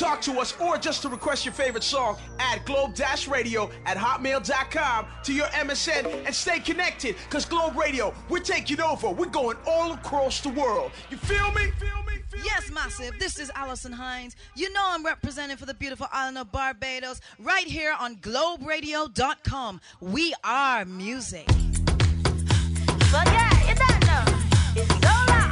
talk 0.00 0.22
to 0.22 0.40
us, 0.40 0.58
or 0.58 0.78
just 0.78 1.02
to 1.02 1.08
request 1.08 1.44
your 1.44 1.52
favorite 1.52 1.84
song, 1.84 2.16
add 2.38 2.64
globe-radio 2.64 3.70
at 3.84 3.98
hotmail.com 3.98 5.06
to 5.24 5.32
your 5.34 5.46
MSN 5.48 6.24
and 6.24 6.34
stay 6.34 6.58
connected, 6.58 7.16
because 7.28 7.44
Globe 7.44 7.76
Radio, 7.76 8.14
we're 8.30 8.38
taking 8.38 8.80
over. 8.80 9.10
We're 9.10 9.26
going 9.26 9.58
all 9.66 9.92
across 9.92 10.40
the 10.40 10.48
world. 10.48 10.90
You 11.10 11.18
feel 11.18 11.52
me? 11.52 11.70
Feel 11.78 12.02
me? 12.04 12.22
Feel 12.30 12.40
yes, 12.44 12.70
Massive. 12.72 13.18
This 13.18 13.38
is 13.38 13.50
Alison 13.54 13.92
Hinds. 13.92 14.36
You 14.56 14.72
know 14.72 14.82
I'm 14.84 15.04
representing 15.04 15.58
for 15.58 15.66
the 15.66 15.74
beautiful 15.74 16.06
island 16.10 16.38
of 16.38 16.50
Barbados 16.50 17.20
right 17.38 17.66
here 17.66 17.94
on 18.00 18.16
globeradio.com. 18.16 19.80
We 20.00 20.34
are 20.44 20.84
music. 20.86 21.46
Forget 23.10 23.52
it, 23.68 23.78
It's 24.76 24.94
so 24.94 25.10
loud. 25.28 25.50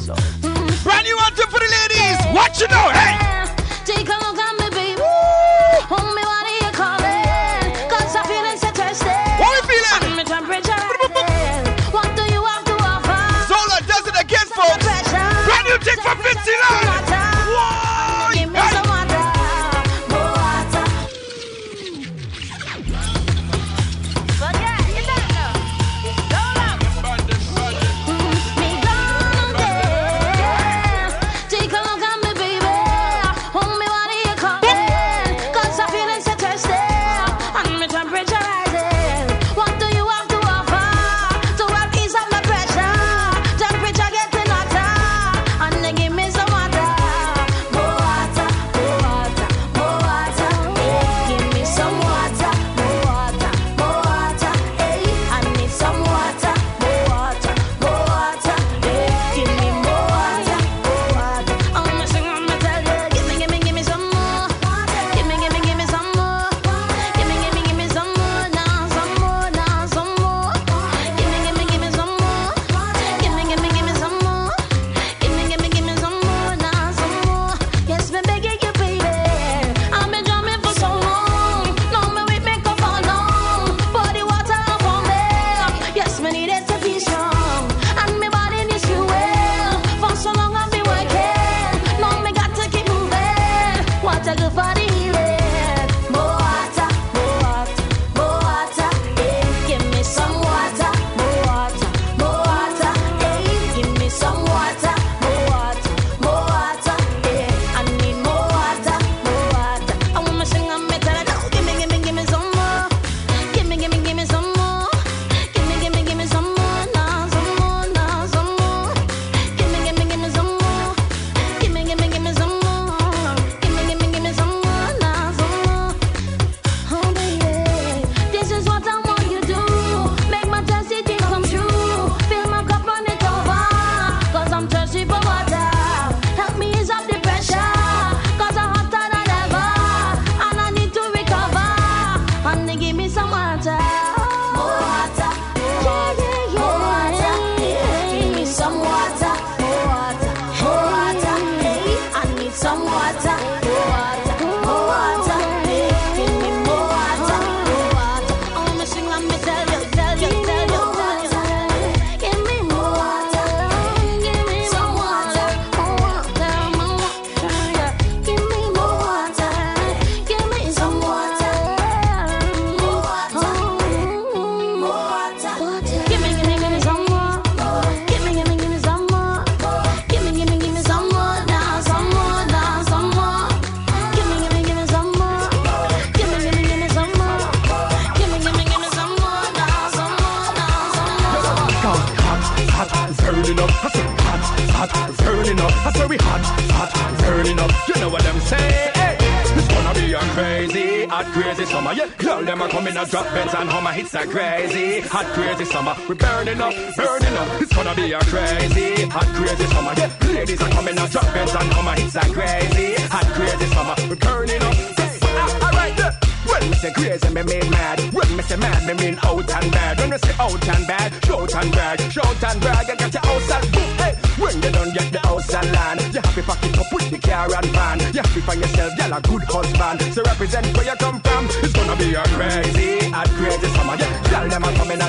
So. 0.00 0.14
Brand 0.82 1.06
new 1.06 1.18
anthem 1.18 1.48
for 1.48 1.60
the 1.60 1.88
ladies. 1.88 2.34
What 2.34 2.60
you 2.60 2.68
know, 2.68 2.90
hey. 2.90 3.43
Come 4.02 4.22
on, 4.22 4.36
come 4.36 4.58
on. 4.58 4.63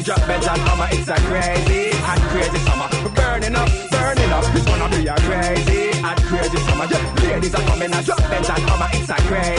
drop 0.06 0.28
Benz 0.28 0.48
and 0.48 0.62
Hummer. 0.62 0.88
It's 0.92 1.10
a 1.10 1.16
crazy, 1.16 1.90
hot 2.06 2.22
crazy 2.30 2.60
summer. 2.60 2.90
Burning 3.16 3.56
up, 3.56 3.70
burning 3.90 4.32
up. 4.32 4.46
It's 4.56 4.66
gonna 4.66 4.88
be 4.90 5.08
a 5.08 5.16
crazy, 5.16 6.00
hot 6.00 6.22
crazy 6.22 6.58
summer. 6.58 6.86
Yeah, 6.86 7.32
ladies 7.34 7.56
are 7.56 7.62
coming 7.64 7.92
and 7.92 8.06
drop 8.06 8.20
Benz 8.30 8.50
and 8.50 8.64
Hummer. 8.70 8.90
It's 8.94 9.10
a 9.10 9.16
crazy. 9.28 9.55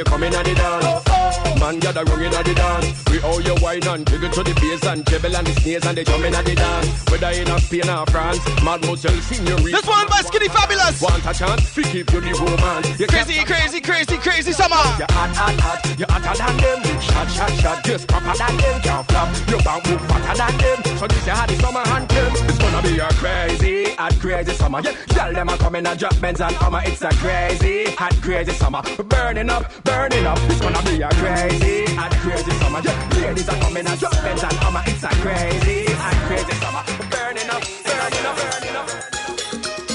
you 0.00 0.04
come 0.04 0.22
in 0.22 0.34
at 0.34 0.44
the 0.46 0.54
dance. 0.54 0.86
Oh, 0.86 1.42
oh. 1.44 1.58
Man, 1.60 1.78
gather 1.78 2.04
wrong 2.04 2.22
in 2.22 2.32
at 2.32 2.44
the 2.44 2.54
dance 2.54 3.09
how 3.20 3.38
you 3.38 3.54
whine 3.56 3.86
and 3.86 4.06
jiggle 4.06 4.30
to 4.30 4.42
the 4.42 4.54
bass 4.60 4.84
and 4.86 5.04
dribble 5.04 5.36
and 5.36 5.46
the 5.46 5.52
snares 5.60 5.86
and 5.86 5.96
the 5.96 6.04
drumming 6.04 6.34
and 6.34 6.46
the 6.46 6.54
dance. 6.54 6.88
Whether 7.10 7.30
in 7.30 7.50
Spain 7.60 7.88
or 7.88 8.06
France, 8.06 8.38
Mad 8.64 8.80
Motel 8.86 9.14
Signorita. 9.28 9.72
This 9.72 9.86
one 9.86 10.06
by 10.08 10.20
Skinny 10.24 10.48
Fabulous. 10.48 11.00
Want 11.00 11.24
a 11.26 11.32
chance? 11.32 11.62
Fi 11.70 11.82
keep 11.82 12.12
you 12.12 12.20
the 12.20 12.32
romance. 12.34 12.98
You 12.98 13.06
Crazy, 13.06 13.44
crazy, 13.44 13.80
crazy, 13.80 14.16
crazy 14.16 14.52
summer. 14.52 14.76
You 14.98 15.06
hot, 15.10 15.34
hot, 15.36 15.56
hot. 15.60 15.98
You 15.98 16.06
hotter 16.08 16.34
than 16.38 16.56
them. 16.58 17.00
Shot, 17.00 17.28
shot, 17.30 17.52
shot. 17.60 17.84
Just 17.84 18.08
proper 18.08 18.36
than 18.36 18.56
them. 18.56 18.80
Can't 18.82 19.06
flop. 19.08 19.28
You 19.48 19.58
bound 19.62 19.82
move 19.88 20.00
fatter 20.08 20.34
than 20.36 20.54
them. 20.58 20.98
So 20.98 21.06
this 21.06 21.22
is 21.22 21.28
how 21.28 21.46
the 21.46 21.56
summer 21.56 21.80
anthem. 21.80 22.32
It's 22.48 22.58
gonna 22.58 22.82
be 22.82 22.98
a 22.98 23.08
crazy, 23.20 23.90
hot, 23.94 24.14
crazy 24.18 24.52
summer. 24.52 24.80
Yeah, 24.80 24.92
tell 25.08 25.32
them 25.32 25.48
I'm 25.48 25.58
coming 25.58 25.86
and 25.86 25.98
drop 25.98 26.18
Benz 26.20 26.40
and 26.40 26.54
Hummer. 26.56 26.82
It's 26.84 27.02
a 27.02 27.10
crazy, 27.10 27.90
hot, 27.92 28.14
crazy 28.22 28.52
summer. 28.52 28.82
Burning 29.08 29.50
up, 29.50 29.64
burning 29.84 30.26
up. 30.26 30.38
It's 30.50 30.60
gonna 30.60 30.82
be 30.82 31.00
a 31.02 31.08
crazy, 31.10 31.84
hot, 31.94 32.12
crazy 32.22 32.50
summer. 32.58 32.80
Yeah, 32.84 33.09
ladies 33.16 33.48
are 33.48 33.56
coming 33.60 33.86
and 33.86 33.98
drop 34.00 34.12
Benz 34.22 34.42
and 34.42 34.52
Hummer. 34.54 34.82
It's 34.86 35.02
a 35.04 35.08
crazy, 35.24 35.84
hot, 35.92 36.14
crazy 36.28 36.54
summer. 36.62 36.84
Burning 37.10 37.50
up, 37.50 37.62
burning 37.84 38.26
up, 38.26 38.36
burning 38.36 38.76
up. 38.76 38.88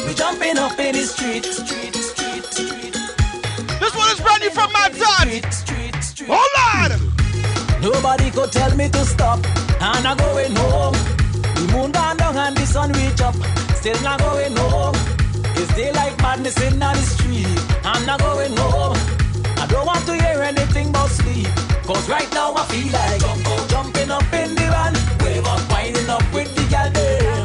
We 0.07 0.13
jumping 0.13 0.57
up 0.57 0.79
in 0.79 0.95
the 0.95 1.03
street, 1.03 1.45
street, 1.45 1.95
street, 1.95 2.43
street. 2.45 2.93
This 3.79 3.95
one 3.95 4.09
is 4.11 4.19
brand 4.19 4.41
new 4.43 4.49
from 4.51 4.71
Manton. 4.73 5.51
Street, 5.51 5.95
street. 6.03 6.29
Hold 6.31 6.55
on. 6.73 7.15
Nobody 7.81 8.31
could 8.31 8.51
tell 8.51 8.75
me 8.75 8.89
to 8.89 9.05
stop, 9.05 9.39
and 9.45 9.83
I'm 9.83 10.03
not 10.03 10.17
going 10.17 10.55
home. 10.55 10.95
The 11.55 11.69
moon 11.71 11.91
gone 11.91 12.17
down 12.17 12.35
and 12.37 12.57
the 12.57 12.65
sun 12.65 12.91
reach 12.93 13.21
up, 13.21 13.35
still 13.75 13.99
not 14.01 14.19
going 14.19 14.55
home. 14.57 14.95
It's 15.57 15.73
daylight 15.75 16.19
madness 16.21 16.59
in 16.61 16.79
the 16.79 16.93
street, 16.95 17.47
I'm 17.85 18.05
not 18.05 18.19
going 18.19 18.55
home. 18.57 18.97
I 19.57 19.67
don't 19.69 19.85
want 19.85 20.05
to 20.07 20.13
hear 20.15 20.41
anything 20.41 20.91
but 20.91 21.07
sleep, 21.07 21.47
cause 21.85 22.09
right 22.09 22.31
now 22.33 22.53
I 22.55 22.65
feel 22.65 22.91
like 22.91 23.21
jumping 23.69 24.09
up 24.09 24.33
in 24.33 24.55
the 24.55 24.65
van, 24.73 24.93
wave 25.23 25.45
up, 25.45 25.61
winding 25.69 26.09
up 26.09 26.23
with 26.33 26.53
the 26.55 26.63
gal 26.69 26.89
there. 26.91 27.43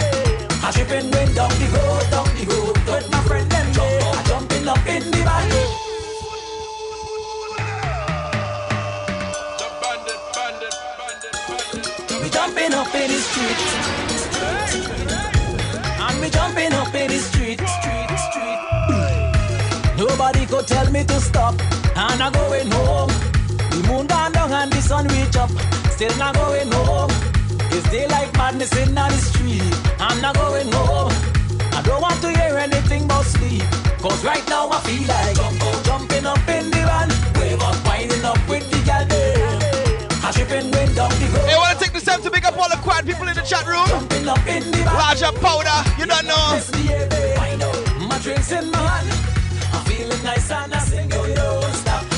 I 0.65 0.71
tripping 0.73 1.11
wind 1.11 1.35
down 1.35 1.51
the 1.61 1.67
road, 1.77 2.11
down 2.11 2.29
the 2.37 2.45
road, 2.49 2.77
with 2.89 3.11
my 3.11 3.21
friend 3.29 3.51
them 3.51 3.73
there. 3.73 4.03
I 4.03 4.23
jumping 4.25 4.69
up 4.69 4.87
in 4.87 5.11
the 5.11 5.21
van. 5.29 5.51
We 12.23 12.29
jumping 12.31 12.75
up 12.75 12.95
in 12.95 13.11
the 13.13 13.19
street. 13.29 13.61
And 16.01 16.21
we 16.21 16.31
jumping 16.31 16.73
up 16.73 16.95
in 16.95 17.11
the 17.11 17.19
street. 17.19 17.61
Street, 17.61 18.11
street. 18.27 18.61
Nobody 19.99 20.47
could 20.47 20.67
tell 20.67 20.91
me 20.91 21.05
to 21.05 21.21
stop. 21.21 21.55
And 21.95 22.23
I'm 22.23 22.33
going 22.33 22.71
home. 22.71 23.10
The 23.71 23.83
moon 23.89 24.07
gone 24.07 24.33
down 24.33 24.53
and 24.53 24.73
the 24.73 24.81
sun 24.81 25.07
reach 25.09 25.37
up. 25.37 25.51
Still 25.91 26.15
not 26.19 26.35
going 26.35 26.71
home. 26.73 27.11
It's 27.73 27.89
daylight 27.91 28.33
madness 28.37 28.75
in 28.77 28.95
the 28.95 29.09
street. 29.11 29.63
I'm 29.99 30.21
not 30.21 30.35
going 30.37 30.71
home. 30.73 31.13
I 31.73 31.83
don't 31.83 32.03
want 32.03 32.21
to 32.23 32.31
hear 32.31 32.57
anything 32.59 33.07
but 33.07 33.23
sleep. 33.23 33.63
Cause 34.01 34.25
right 34.25 34.47
now 34.49 34.69
I 34.71 34.81
feel 34.81 35.07
like 35.07 35.37
jumping 35.85 36.27
up 36.27 36.49
in 36.49 36.71
the 36.71 36.83
van. 36.89 37.09
Wave 37.39 37.63
up, 37.63 37.77
winding 37.87 38.25
up 38.25 38.41
with 38.49 38.69
the 38.71 38.81
gal. 38.85 39.07
I 40.25 40.33
tripping 40.33 40.71
wind 40.71 40.95
the 40.97 41.03
road. 41.03 41.49
Hey, 41.49 41.57
wanna 41.57 41.79
take 41.79 41.93
this 41.93 42.05
time 42.05 42.23
to 42.23 42.31
pick 42.31 42.45
up 42.45 42.57
all 42.59 42.69
the 42.69 42.77
quiet 42.77 43.07
people 43.07 43.29
in 43.29 43.35
the 43.35 43.43
chat 43.43 43.67
room? 43.67 43.87
Jumping 43.89 44.29
up 44.29 44.45
in 44.47 44.71
the 44.71 44.79
van. 44.79 45.35
Powder, 45.41 45.79
you 45.99 46.07
don't 46.07 46.27
know. 46.27 46.61
My 48.09 48.19
drinks 48.19 48.53
in 48.53 48.71
my 48.71 48.79
hand. 48.79 49.09
I'm 49.73 49.85
feeling 49.85 50.23
nice 50.25 50.51
and 50.51 50.75
I 50.75 50.79
sing, 50.81 51.09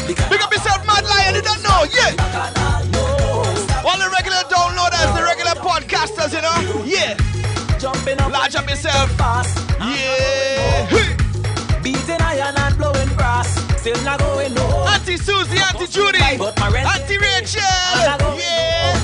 yo, 0.08 0.14
don't 0.14 0.16
stop. 0.16 0.16
Because 0.22 0.28
Pick 0.28 0.42
up 0.42 0.52
yourself, 0.52 0.86
Mad 0.86 1.04
Lion, 1.04 1.34
you 1.34 1.42
don't 1.42 1.62
know, 1.62 1.84
yeah. 1.90 2.14
All 3.84 3.98
the 3.98 4.08
regular 4.10 4.42
downloaders, 4.48 5.14
the 5.16 5.22
regular 5.24 5.54
podcasters, 5.58 6.32
you 6.34 6.42
know, 6.42 6.84
yeah. 6.84 7.16
jumping 7.78 8.18
up 8.20 8.32
Large 8.32 8.54
up 8.56 8.68
yourself, 8.68 9.10
fast. 9.16 9.58
yeah. 9.80 10.88
Beating 11.82 12.20
iron 12.20 12.54
and 12.56 12.76
blowing 12.78 13.08
brass. 13.16 13.48
Still 13.80 14.00
not 14.04 14.18
going 14.20 14.54
home. 14.56 14.86
Auntie 14.88 15.16
Susie, 15.16 15.58
Auntie 15.58 15.88
Judy, 15.88 16.36
But 16.38 16.56
my 16.60 16.68
rent 16.70 16.86
Auntie 16.86 17.18
Rachel, 17.18 17.60
yeah. 18.38 19.00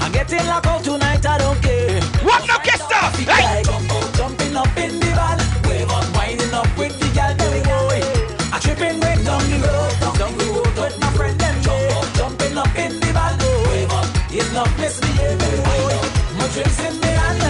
I'm 0.00 0.10
getting 0.12 0.44
locked 0.46 0.66
out 0.66 0.82
tonight, 0.82 1.24
I 1.24 1.38
don't 1.38 1.60
care. 1.62 2.00
What 2.24 2.44
no 2.48 2.58
Kesta? 2.58 3.12
Hey. 3.30 3.62
Jumping 4.16 4.56
up 4.56 4.76
in 4.76 4.98
the 4.98 5.06
van. 5.06 5.38
Drinks 16.56 16.80
in 16.80 17.00
my 17.00 17.06
hand. 17.06 17.42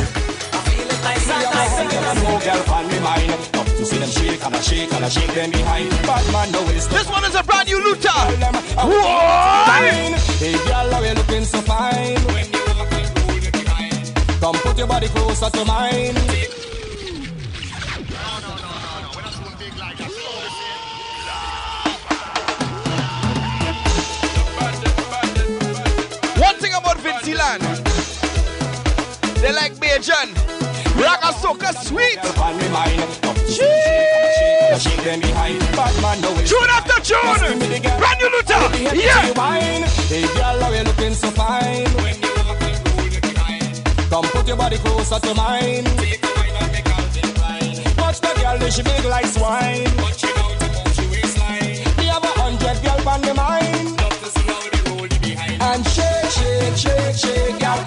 I'm 0.53 0.63
feeling 0.67 1.03
nice 1.07 1.31
and 1.31 1.45
nice 1.55 1.79
and 1.79 1.91
Girl, 1.95 2.15
no 2.27 2.35
girl 2.43 2.75
on 2.75 2.85
me 2.91 2.99
mind. 2.99 3.31
Love 3.55 3.71
to 3.79 3.85
see 3.87 3.99
them 3.99 4.11
shake 4.11 4.45
and 4.45 4.55
a 4.55 4.63
shake 4.63 4.93
and 4.93 5.05
a 5.05 5.11
shake 5.11 5.35
them 5.35 5.51
behind. 5.51 5.91
Bad 6.03 6.27
man, 6.33 6.51
no 6.51 6.61
waste. 6.67 6.91
This 6.91 7.09
one 7.09 7.25
is 7.25 7.35
a 7.35 7.43
brand 7.45 7.69
new 7.69 7.79
Luta. 7.79 8.17
What? 8.83 9.87
Hey 10.43 10.59
girl, 10.67 10.91
how 10.91 11.03
you 11.03 11.15
looking 11.15 11.45
so 11.45 11.61
fine? 11.63 12.17
Come 14.41 14.57
put 14.57 14.77
your 14.79 14.87
body 14.87 15.09
closer 15.09 15.51
to 15.51 15.65
mine. 15.65 16.15
Behind. 35.21 35.59
Bad 35.75 36.03
man, 36.03 36.21
no 36.21 36.33
waste. 36.35 36.53
Tune 36.53 36.71
after 36.71 37.01
tune. 37.01 37.59
Brand 37.99 38.19
new 38.21 38.31
Luther. 38.31 38.61
Yeah. 38.95 39.33
Hey 40.09 40.27
girl, 40.35 40.61
how 40.61 40.73
you 40.73 40.83
looking 40.85 41.15
so 41.15 41.31
fine? 41.31 41.87
Come 44.11 44.25
put 44.25 44.47
your 44.47 44.57
body 44.57 44.79
closer 44.79 45.19
to 45.19 45.35
mine. 45.35 45.85
Watch 47.99 48.21
the 48.21 48.33
girl, 48.41 48.71
she 48.71 48.83
big 48.83 49.05
like 49.05 49.27
swine. 49.27 49.91
We 51.99 52.05
have 52.07 52.25
a 52.25 52.33
hundred 52.41 52.83
girl 52.85 53.09
on 53.09 53.23
the 53.23 53.35
mind. 53.35 54.01
And 55.61 55.87
shake, 55.87 56.31
shake, 56.31 56.77
shake, 56.77 57.17
shake, 57.17 57.59
girl. 57.61 57.86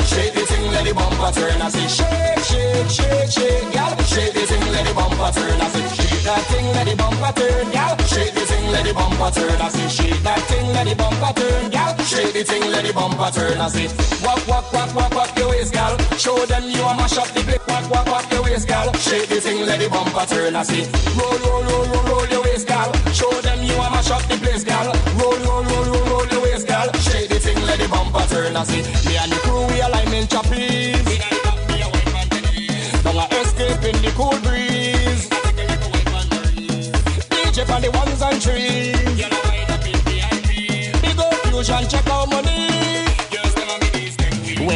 Let 0.80 0.88
the 0.88 0.96
bumper 0.96 1.32
turn. 1.36 1.62
I 1.62 1.68
say 1.68 1.88
shake, 1.92 2.40
shake, 2.48 2.88
shake, 2.88 3.32
shake, 3.36 3.68
girl. 3.76 3.92
Shake 4.08 4.32
the 4.32 4.44
thing, 4.48 4.64
let 4.72 4.88
the 4.88 4.94
bumper 4.96 5.30
turn. 5.36 5.60
I 5.60 5.68
say 5.76 5.84
shake 5.92 6.24
that 6.24 6.40
thing, 6.48 6.66
let 6.72 6.88
the 6.88 6.96
bumper 6.96 7.32
turn, 7.36 7.68
girl. 7.76 7.94
Shake 8.08 8.32
the 8.32 8.44
thing, 8.48 8.66
let 8.72 8.86
the 8.88 8.94
bumper 8.96 9.30
turn. 9.36 9.60
I 9.60 9.68
say 9.76 9.88
shake 9.92 10.24
that 10.24 10.40
thing, 10.48 10.68
let 10.72 10.88
the 10.88 10.96
bumper 10.96 11.32
turn, 11.36 11.70
girl. 11.70 11.92
Shake 12.08 12.32
the 12.32 12.44
thing, 12.48 12.64
let 12.72 12.86
the 12.88 12.94
bumper 12.96 13.28
turn. 13.36 13.60
I 13.60 13.68
say 13.68 13.92
walk, 14.24 14.40
walk, 14.48 14.72
walk, 14.72 14.96
walk, 14.96 15.12
walk 15.20 15.36
your 15.36 15.50
waist, 15.52 15.74
girl. 15.76 16.00
Show 16.16 16.40
them 16.48 16.64
you 16.64 16.80
a 16.80 16.96
mash 16.96 17.18
up 17.20 17.28
the 17.36 17.44
place. 17.44 17.60
Walk, 17.68 17.92
walk, 17.92 18.08
walk 18.08 18.32
your 18.32 18.44
waist, 18.48 18.64
girl. 18.72 18.88
Shake 19.04 19.28
the 19.28 19.42
thing, 19.44 19.60
let 19.68 19.84
the 19.84 19.90
bumper 19.92 20.26
turn. 20.32 20.56
I 20.56 20.64
say 20.64 20.88
roll, 21.20 21.36
roll, 21.44 21.60
roll, 21.68 21.86
roll, 21.92 22.04
roll 22.08 22.28
your 22.32 22.42
waist, 22.48 22.72
girl. 22.72 22.88
Show 23.12 23.36
them 23.44 23.60
you 23.68 23.76
a 23.76 23.88
mash 23.92 24.12
up 24.16 24.24
the 24.32 24.40
place, 24.40 24.64
girl. 24.64 24.96
Roll, 25.20 25.36
roll, 25.44 25.60
roll, 25.60 25.86
roll, 25.92 26.06
roll 26.08 26.28
your 26.32 26.42
waist, 26.48 26.72
girl. 26.72 26.88
Shake 27.04 27.28
the 27.28 27.36
thing, 27.44 27.60
let 27.68 27.84
the 27.84 27.88
bumper 27.92 28.24
turn. 28.32 28.56
I 28.56 28.64
say 28.64 28.80
me 29.04 29.20
and 29.20 29.28
the 29.28 29.40
crew 29.44 29.68
we 29.68 29.76
alignment 29.84 29.99
choppies. 30.30 31.04
Don't 33.04 33.16
a 33.16 33.28
escape 33.42 33.84
in 33.84 34.02
the 34.02 34.12
cool 34.16 34.38
breeze. 34.44 35.28
DJ 37.30 37.70
on 37.74 37.82
the 37.82 37.92
ones 37.92 38.22
and 38.22 38.42
trees. 38.42 38.99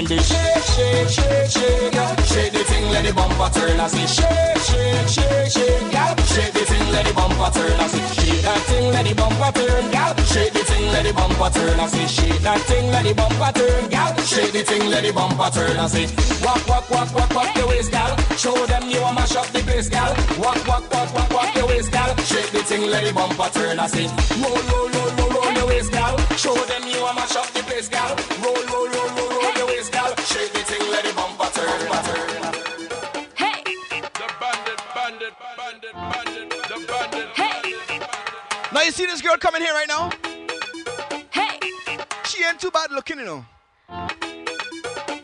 When 0.03 0.17
they 0.17 0.23
shake, 0.23 0.63
shake, 0.75 1.07
shake, 1.07 1.49
shake, 1.49 1.93
yeah. 1.95 2.15
shake 2.27 2.51
the 2.51 2.63
thing, 2.67 2.91
let 2.91 3.05
the 3.05 3.13
bumper 3.13 3.47
turn. 3.55 3.79
I 3.79 3.87
say 3.87 4.03
shake, 4.03 4.59
shake, 4.67 5.07
shake, 5.07 5.47
shake, 5.47 5.93
yeah. 5.95 6.11
shake 6.27 6.51
the 6.51 6.63
thing, 6.67 6.91
let 6.91 7.05
the 7.07 7.13
bumper 7.13 7.47
turn. 7.55 7.79
I 7.79 7.87
say 7.87 8.03
shake 8.11 8.41
that 8.43 8.59
thing, 8.67 8.91
let 8.91 9.05
the 9.07 9.15
bumper 9.15 9.51
turn, 9.55 9.91
yeah. 9.95 10.11
shake 10.27 10.51
the 10.51 10.59
thing, 10.59 10.91
let 10.91 11.03
the 11.07 11.13
bumper 11.13 11.49
turn. 11.55 11.79
I 11.79 11.87
say 11.87 12.07
shake 12.07 12.41
that 12.43 12.59
thing, 12.67 12.91
let 12.91 13.05
the 13.07 13.13
bumper 13.15 13.51
turn, 13.55 13.91
yeah. 13.91 14.11
shake 14.27 14.51
the 14.51 14.63
thing, 14.67 14.89
let 14.91 15.03
the 15.07 15.13
bumper 15.13 15.49
turn. 15.55 15.79
I 15.79 15.87
say 15.87 16.05
walk, 16.43 16.67
walk, 16.67 16.89
walk, 16.91 17.15
walk, 17.15 17.31
walk 17.33 17.55
your 17.55 17.67
waist, 17.69 17.91
gal. 17.91 18.11
Show 18.35 18.59
them 18.67 18.83
you 18.91 18.99
a 18.99 19.13
mash 19.15 19.37
up 19.37 19.47
the 19.55 19.59
place, 19.63 19.87
gal. 19.87 20.11
Walk, 20.35 20.59
walk, 20.67 20.83
walk, 20.91 21.15
walk, 21.15 21.29
walk 21.31 21.55
your 21.55 21.67
waist, 21.71 21.93
gal. 21.95 22.11
Shake 22.27 22.51
the 22.51 22.59
thing, 22.67 22.91
let 22.91 23.07
the 23.07 23.13
bumper 23.15 23.47
turn. 23.55 23.79
I 23.79 23.87
say 23.87 24.11
roll, 24.43 24.51
roll, 24.67 24.89
roll, 24.91 25.11
roll, 25.15 25.31
roll 25.31 25.51
your 25.55 25.67
waist, 25.71 25.95
gal. 25.95 26.19
Show 26.35 26.59
them 26.67 26.91
you 26.91 26.99
a 26.99 27.11
mash 27.15 27.37
up 27.39 27.47
the 27.55 27.63
place, 27.63 27.87
gal. 27.87 28.11
Roll, 28.43 28.59
roll, 28.67 28.87
roll, 28.91 29.09
roll, 29.15 29.22
see 39.03 39.11
this 39.11 39.21
girl 39.21 39.37
coming 39.37 39.61
here 39.61 39.73
right 39.73 39.87
now? 39.87 40.09
Hey. 41.31 41.59
She 42.25 42.43
ain't 42.43 42.59
too 42.59 42.71
bad 42.71 42.91
looking, 42.91 43.19
you 43.19 43.25
know. 43.25 43.45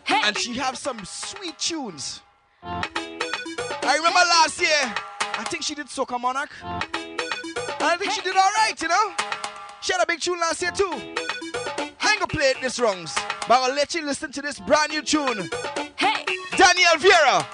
Hey. 0.03 0.21
And 0.25 0.37
she 0.37 0.53
have 0.55 0.77
some 0.77 0.99
sweet 1.05 1.57
tunes. 1.57 2.21
I 2.61 3.95
remember 3.95 4.19
last 4.19 4.59
year, 4.59 4.93
I 5.37 5.45
think 5.45 5.63
she 5.63 5.75
did 5.75 5.87
Soca 5.87 6.19
Monarch. 6.19 6.51
And 6.63 7.21
I 7.79 7.95
think 7.97 8.11
hey. 8.11 8.17
she 8.17 8.21
did 8.21 8.35
alright, 8.35 8.81
you 8.81 8.89
know. 8.89 9.13
She 9.81 9.93
had 9.93 10.03
a 10.03 10.05
big 10.05 10.19
tune 10.19 10.39
last 10.39 10.61
year 10.61 10.71
too. 10.71 10.91
I 10.91 12.11
ain't 12.11 12.19
gonna 12.19 12.27
play 12.27 12.49
it 12.49 12.61
this 12.61 12.79
wrongs, 12.79 13.15
but 13.47 13.61
I'll 13.61 13.73
let 13.73 13.95
you 13.95 14.05
listen 14.05 14.31
to 14.33 14.41
this 14.41 14.59
brand 14.59 14.91
new 14.91 15.01
tune. 15.01 15.49
Hey! 15.95 16.25
Daniel 16.57 16.97
Vieira! 16.97 17.45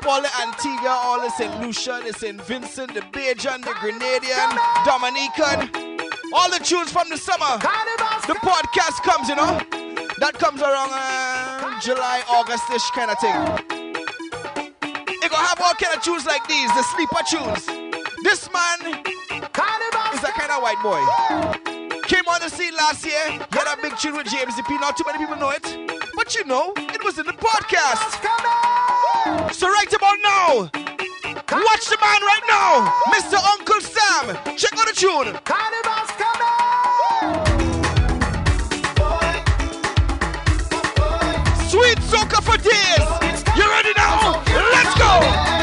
Paula, 0.00 0.28
Antigua, 0.42 0.90
all 0.90 1.20
the 1.20 1.30
St. 1.30 1.60
Lucia, 1.60 2.00
the 2.06 2.12
St. 2.12 2.40
Vincent, 2.42 2.94
the 2.94 3.00
Bajan, 3.00 3.62
the 3.64 3.74
Grenadian, 3.80 4.50
Dominican. 4.84 5.70
All 6.32 6.50
the 6.50 6.58
tunes 6.58 6.90
from 6.90 7.08
the 7.08 7.16
summer. 7.16 7.58
The 8.26 8.34
podcast 8.42 9.02
comes, 9.02 9.28
you 9.28 9.36
know. 9.36 9.58
That 10.18 10.34
comes 10.38 10.62
around 10.62 10.90
uh, 10.92 11.78
July, 11.80 12.22
August-ish 12.30 12.90
kind 12.90 13.10
of 13.10 13.18
thing. 13.20 13.36
It 15.22 15.30
gonna 15.30 15.46
have 15.46 15.60
all 15.60 15.74
kind 15.74 15.94
of 15.96 16.02
tunes 16.02 16.24
like 16.26 16.46
these, 16.48 16.68
the 16.72 16.82
sleeper 16.82 17.22
tunes. 17.28 17.66
This 18.22 18.48
man 18.52 19.04
is 19.04 20.22
a 20.24 20.32
kind 20.32 20.50
of 20.50 20.62
white 20.62 20.80
boy. 20.82 21.02
Came 22.08 22.26
on 22.28 22.40
the 22.40 22.48
scene 22.48 22.74
last 22.74 23.04
year. 23.04 23.30
He 23.30 23.38
had 23.50 23.78
a 23.78 23.82
big 23.82 23.96
tune 23.98 24.16
with 24.16 24.26
James 24.26 24.54
DP. 24.54 24.80
Not 24.80 24.96
too 24.96 25.04
many 25.06 25.18
people 25.18 25.36
know 25.36 25.50
it. 25.50 25.64
But 26.14 26.34
you 26.34 26.44
know, 26.44 26.72
it 26.76 27.04
was 27.04 27.18
in 27.18 27.26
the 27.26 27.32
podcast. 27.32 28.65
So 29.52 29.68
right 29.68 29.92
about 29.92 30.18
now, 30.22 30.70
watch 31.50 31.86
the 31.88 31.98
man 32.00 32.20
right 32.22 32.46
now, 32.48 32.92
Mr. 33.12 33.36
Uncle 33.54 33.80
Sam. 33.80 34.36
Check 34.56 34.72
out 34.78 34.86
the 34.86 34.92
tune. 34.94 35.36
Carnival's 35.44 36.12
coming. 36.22 36.56
Sweet 41.68 41.98
soca 42.06 42.40
for 42.42 42.56
days. 42.58 43.42
You 43.56 43.68
ready 43.68 43.92
now? 43.96 44.42
Let's 44.72 44.94
go. 44.98 45.55